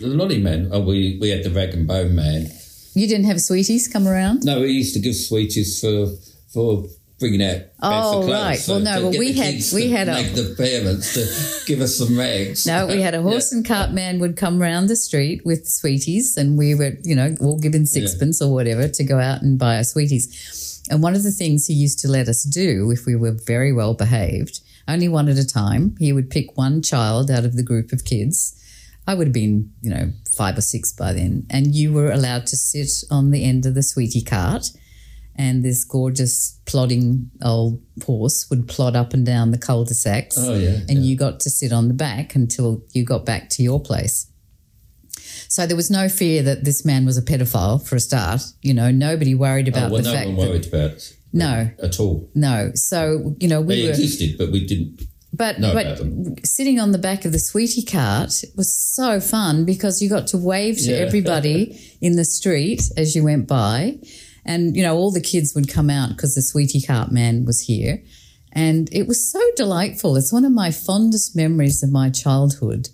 The 0.00 0.06
lolly 0.06 0.40
man, 0.40 0.68
oh, 0.72 0.80
we, 0.80 1.18
we 1.20 1.30
had 1.30 1.42
the 1.42 1.50
rag 1.50 1.74
and 1.74 1.86
bone 1.86 2.14
man. 2.14 2.50
You 2.96 3.06
didn't 3.06 3.26
have 3.26 3.40
sweeties 3.42 3.88
come 3.88 4.08
around. 4.08 4.44
No, 4.44 4.60
we 4.60 4.72
used 4.72 4.94
to 4.94 5.00
give 5.00 5.14
sweeties 5.14 5.80
for 5.80 6.08
for 6.54 6.86
bringing 7.18 7.42
out 7.42 7.60
Oh, 7.82 8.20
clothes. 8.24 8.30
right. 8.30 8.64
Well, 8.68 8.80
no, 8.80 9.02
well, 9.08 9.18
we 9.18 9.32
had- 9.32 9.62
we 9.72 9.90
had 9.90 10.08
a- 10.08 10.14
make 10.14 10.34
the 10.34 10.54
parents 10.56 11.14
to 11.14 11.20
give 11.66 11.80
us 11.80 11.96
some 11.96 12.18
rags. 12.18 12.66
No, 12.66 12.86
we 12.86 13.00
had 13.00 13.14
a 13.14 13.22
horse 13.28 13.52
and 13.52 13.64
cart 13.64 13.92
man 13.92 14.18
would 14.18 14.36
come 14.36 14.58
round 14.60 14.88
the 14.88 14.96
street 14.96 15.40
with 15.44 15.66
sweeties, 15.66 16.36
and 16.36 16.58
we 16.58 16.74
were, 16.74 16.92
you 17.04 17.14
know, 17.14 17.34
all 17.40 17.58
given 17.58 17.86
sixpence 17.86 18.40
or 18.42 18.52
whatever 18.52 18.88
to 18.88 19.04
go 19.04 19.18
out 19.18 19.40
and 19.42 19.58
buy 19.58 19.76
our 19.76 19.84
sweeties. 19.84 20.82
And 20.90 21.02
one 21.02 21.14
of 21.14 21.22
the 21.22 21.32
things 21.32 21.66
he 21.66 21.74
used 21.74 21.98
to 22.00 22.08
let 22.08 22.28
us 22.28 22.42
do, 22.44 22.90
if 22.90 23.06
we 23.06 23.16
were 23.16 23.36
very 23.46 23.72
well 23.72 23.94
behaved, 23.94 24.60
only 24.88 25.08
one 25.08 25.28
at 25.28 25.36
a 25.38 25.46
time, 25.46 25.96
he 25.98 26.12
would 26.12 26.30
pick 26.30 26.56
one 26.56 26.80
child 26.82 27.30
out 27.30 27.44
of 27.44 27.56
the 27.56 27.62
group 27.62 27.92
of 27.92 28.04
kids. 28.04 28.54
I 29.06 29.14
would 29.14 29.26
have 29.28 29.34
been, 29.34 29.70
you 29.82 29.90
know, 29.90 30.12
five 30.36 30.56
or 30.58 30.62
six 30.62 30.92
by 30.92 31.12
then, 31.12 31.46
and 31.50 31.74
you 31.74 31.92
were 31.92 32.10
allowed 32.10 32.46
to 32.48 32.56
sit 32.56 32.90
on 33.10 33.30
the 33.30 33.44
end 33.44 33.66
of 33.66 33.74
the 33.74 33.82
sweetie 33.82 34.22
cart. 34.22 34.66
And 35.38 35.62
this 35.62 35.84
gorgeous 35.84 36.58
plodding 36.64 37.30
old 37.42 37.82
horse 38.06 38.48
would 38.48 38.68
plod 38.68 38.96
up 38.96 39.12
and 39.12 39.26
down 39.26 39.50
the 39.50 39.58
cul-de-sacs 39.58 40.38
Oh 40.38 40.54
yeah, 40.54 40.78
and 40.88 40.92
yeah. 41.04 41.10
you 41.10 41.14
got 41.14 41.40
to 41.40 41.50
sit 41.50 41.72
on 41.74 41.88
the 41.88 41.94
back 41.94 42.34
until 42.34 42.82
you 42.92 43.04
got 43.04 43.26
back 43.26 43.50
to 43.50 43.62
your 43.62 43.78
place. 43.78 44.30
So 45.48 45.66
there 45.66 45.76
was 45.76 45.90
no 45.90 46.08
fear 46.08 46.42
that 46.42 46.64
this 46.64 46.86
man 46.86 47.04
was 47.04 47.18
a 47.18 47.22
pedophile 47.22 47.86
for 47.86 47.96
a 47.96 48.00
start. 48.00 48.40
You 48.62 48.72
know, 48.72 48.90
nobody 48.90 49.34
worried 49.34 49.68
about 49.68 49.90
Oh, 49.90 49.92
well, 49.94 50.02
the 50.02 50.08
no 50.10 50.14
fact 50.16 50.30
one 50.30 50.48
that 50.52 50.66
about 50.68 51.12
no, 51.34 51.70
at 51.82 52.00
all. 52.00 52.30
no. 52.34 52.70
So 52.74 53.36
you 53.38 53.48
know, 53.48 53.60
we 53.60 53.76
They 53.76 53.82
were, 53.84 53.90
existed, 53.90 54.38
but 54.38 54.50
we 54.50 54.66
didn't. 54.66 55.02
But 55.32 55.60
know 55.60 55.74
but 55.74 56.46
sitting 56.46 56.80
on 56.80 56.92
the 56.92 56.98
back 56.98 57.24
of 57.26 57.32
the 57.32 57.38
sweetie 57.38 57.82
cart 57.84 58.32
was 58.56 58.74
so 58.74 59.20
fun 59.20 59.64
because 59.66 60.00
you 60.00 60.08
got 60.08 60.26
to 60.28 60.38
wave 60.38 60.76
to 60.78 60.90
Yeah. 60.92 60.96
everybody 60.98 61.78
in 62.00 62.16
the 62.16 62.24
street 62.24 62.82
as 62.96 63.14
you 63.14 63.22
went 63.24 63.46
by, 63.46 63.98
and 64.46 64.74
you 64.76 64.82
know 64.82 64.96
all 64.96 65.10
the 65.12 65.20
kids 65.20 65.54
would 65.54 65.68
come 65.68 65.90
out 65.90 66.10
because 66.10 66.34
the 66.34 66.42
sweetie 66.42 66.80
cart 66.80 67.12
man 67.12 67.44
was 67.44 67.60
here, 67.62 68.02
and 68.52 68.88
it 68.92 69.06
was 69.06 69.30
so 69.30 69.40
delightful. 69.56 70.16
It's 70.16 70.32
one 70.32 70.44
of 70.46 70.52
my 70.52 70.70
fondest 70.70 71.36
memories 71.36 71.82
of 71.82 71.90
my 71.90 72.08
childhood 72.08 72.88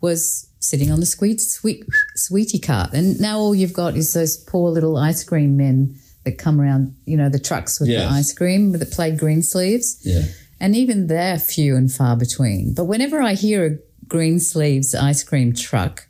was 0.00 0.48
sitting 0.60 0.90
on 0.90 1.00
the 1.00 1.06
sweet, 1.06 1.40
sweet 1.40 1.84
sweetie 2.14 2.58
cart, 2.60 2.92
and 2.94 3.20
now 3.20 3.38
all 3.38 3.54
you've 3.54 3.72
got 3.74 3.96
is 3.96 4.14
those 4.14 4.36
poor 4.36 4.70
little 4.70 4.96
ice 4.96 5.24
cream 5.24 5.56
men 5.58 5.96
that 6.24 6.38
come 6.38 6.58
around. 6.60 6.94
You 7.04 7.16
know 7.18 7.28
the 7.28 7.38
trucks 7.38 7.80
with 7.80 7.90
Yes. 7.90 8.08
the 8.08 8.14
ice 8.16 8.32
cream 8.32 8.72
that 8.72 8.90
play 8.92 9.10
Greensleeves. 9.10 9.98
Yeah. 10.02 10.22
And 10.58 10.74
even 10.74 11.06
they're 11.06 11.38
few 11.38 11.76
and 11.76 11.92
far 11.92 12.16
between. 12.16 12.74
But 12.74 12.84
whenever 12.84 13.20
I 13.20 13.34
hear 13.34 13.66
a 13.66 13.78
Greensleeves 14.08 14.94
ice 14.94 15.22
cream 15.22 15.52
truck, 15.52 16.06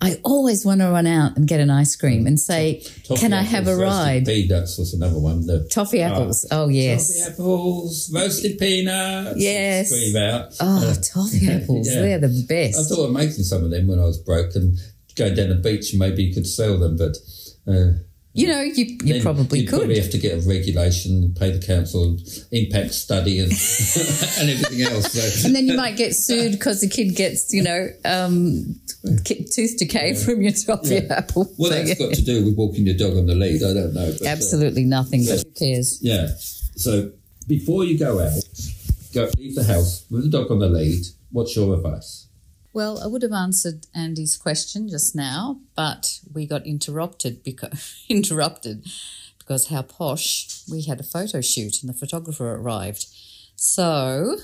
I 0.00 0.20
always 0.22 0.64
want 0.64 0.80
to 0.80 0.90
run 0.90 1.08
out 1.08 1.36
and 1.36 1.48
get 1.48 1.58
an 1.58 1.70
ice 1.70 1.96
cream 1.96 2.26
and 2.26 2.38
say, 2.38 2.80
Toffee 3.04 3.20
Can 3.20 3.32
I 3.32 3.42
have 3.42 3.66
a 3.66 3.76
ride? 3.76 4.26
Peanuts 4.26 4.78
was 4.78 4.94
another 4.94 5.18
one. 5.18 5.44
The 5.44 5.68
Toffee 5.68 6.04
ah. 6.04 6.10
apples. 6.12 6.46
Oh, 6.52 6.68
yes. 6.68 7.08
Toffee 7.08 7.32
apples, 7.32 8.12
roasted 8.14 8.58
peanuts. 8.58 9.40
Yes. 9.40 9.90
Scream 9.90 10.16
out. 10.16 10.54
Oh, 10.60 10.94
toffee 11.02 11.48
apples. 11.50 11.88
Yeah. 11.88 12.00
They're 12.00 12.18
the 12.20 12.44
best. 12.48 12.78
I 12.78 12.94
thought 12.94 13.06
of 13.06 13.12
making 13.12 13.42
some 13.42 13.64
of 13.64 13.70
them 13.70 13.88
when 13.88 13.98
I 13.98 14.04
was 14.04 14.18
broke 14.18 14.54
and 14.54 14.78
going 15.16 15.34
down 15.34 15.48
the 15.48 15.56
beach 15.56 15.90
and 15.90 15.98
maybe 15.98 16.22
you 16.22 16.32
could 16.32 16.46
sell 16.46 16.78
them, 16.78 16.96
but 16.96 17.16
uh, 17.66 17.98
You 18.34 18.46
know, 18.46 18.60
you, 18.60 18.84
you 19.02 19.14
then 19.14 19.22
probably 19.22 19.64
could. 19.64 19.78
probably 19.80 19.98
have 19.98 20.10
to 20.10 20.18
get 20.18 20.32
a 20.44 20.48
regulation, 20.48 21.34
pay 21.36 21.50
the 21.50 21.58
council, 21.66 22.16
impact 22.52 22.94
study, 22.94 23.40
and 23.40 23.50
and 24.38 24.50
everything 24.50 24.82
else. 24.82 25.12
So. 25.12 25.46
and 25.46 25.56
then 25.56 25.66
you 25.66 25.76
might 25.76 25.96
get 25.96 26.14
sued 26.14 26.52
because 26.52 26.80
the 26.80 26.88
kid 26.88 27.16
gets, 27.16 27.52
you 27.52 27.62
know, 27.62 27.88
um, 28.04 28.76
tooth 29.24 29.76
decay 29.78 30.14
from 30.14 30.40
your 30.42 30.52
toffee 30.52 30.98
apple. 31.10 31.52
Well, 31.58 31.70
So, 31.72 31.82
that's 31.82 31.98
got 31.98 32.14
to 32.14 32.22
do 32.22 32.44
with 32.44 32.56
walking 32.56 32.86
your 32.86 32.96
dog 32.96 33.16
on 33.16 33.26
the 33.26 33.34
lead. 33.34 33.62
I 33.64 33.74
don't 33.74 33.94
know. 33.94 34.12
But, 34.12 34.26
uh, 34.26 34.30
Absolutely 34.30 34.84
nothing, 34.84 35.24
but 35.24 35.42
who 35.42 35.50
cares? 35.52 35.98
yeah. 36.02 36.28
So 36.76 37.10
before 37.48 37.84
you 37.84 37.98
go 37.98 38.20
out, 38.20 38.38
go 39.14 39.28
leave 39.36 39.56
the 39.56 39.64
house 39.64 40.04
with 40.10 40.22
the 40.24 40.28
dog 40.30 40.52
on 40.52 40.60
the 40.60 40.68
lead. 40.68 41.02
What's 41.32 41.56
your 41.56 41.74
advice? 41.74 42.27
Well, 42.78 43.02
I 43.02 43.08
would 43.08 43.22
have 43.22 43.32
answered 43.32 43.88
Andy's 43.92 44.36
question 44.36 44.88
just 44.88 45.16
now, 45.16 45.62
but 45.74 46.20
we 46.32 46.46
got 46.46 46.64
interrupted 46.64 47.42
because 47.42 48.04
interrupted 48.08 48.86
because 49.36 49.66
how 49.66 49.82
posh 49.82 50.62
we 50.70 50.82
had 50.82 51.00
a 51.00 51.02
photo 51.02 51.40
shoot 51.40 51.82
and 51.82 51.88
the 51.88 51.92
photographer 51.92 52.54
arrived. 52.54 53.06
So 53.56 54.36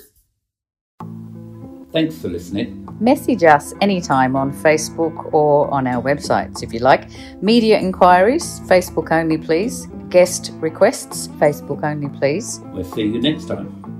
Thanks 1.92 2.18
for 2.18 2.26
listening. 2.26 2.88
message 2.98 3.44
us 3.44 3.72
anytime 3.80 4.34
on 4.34 4.52
Facebook 4.52 5.32
or 5.32 5.72
on 5.72 5.86
our 5.86 6.02
websites 6.02 6.60
if 6.64 6.72
you 6.72 6.80
like. 6.80 7.08
Media 7.40 7.78
inquiries, 7.78 8.58
Facebook 8.62 9.12
only 9.12 9.38
please. 9.38 9.86
Guest 10.08 10.50
requests, 10.54 11.28
Facebook 11.38 11.84
only 11.84 12.08
please. 12.18 12.58
We'll 12.72 12.82
see 12.82 13.02
you 13.02 13.20
next 13.20 13.44
time. 13.44 13.93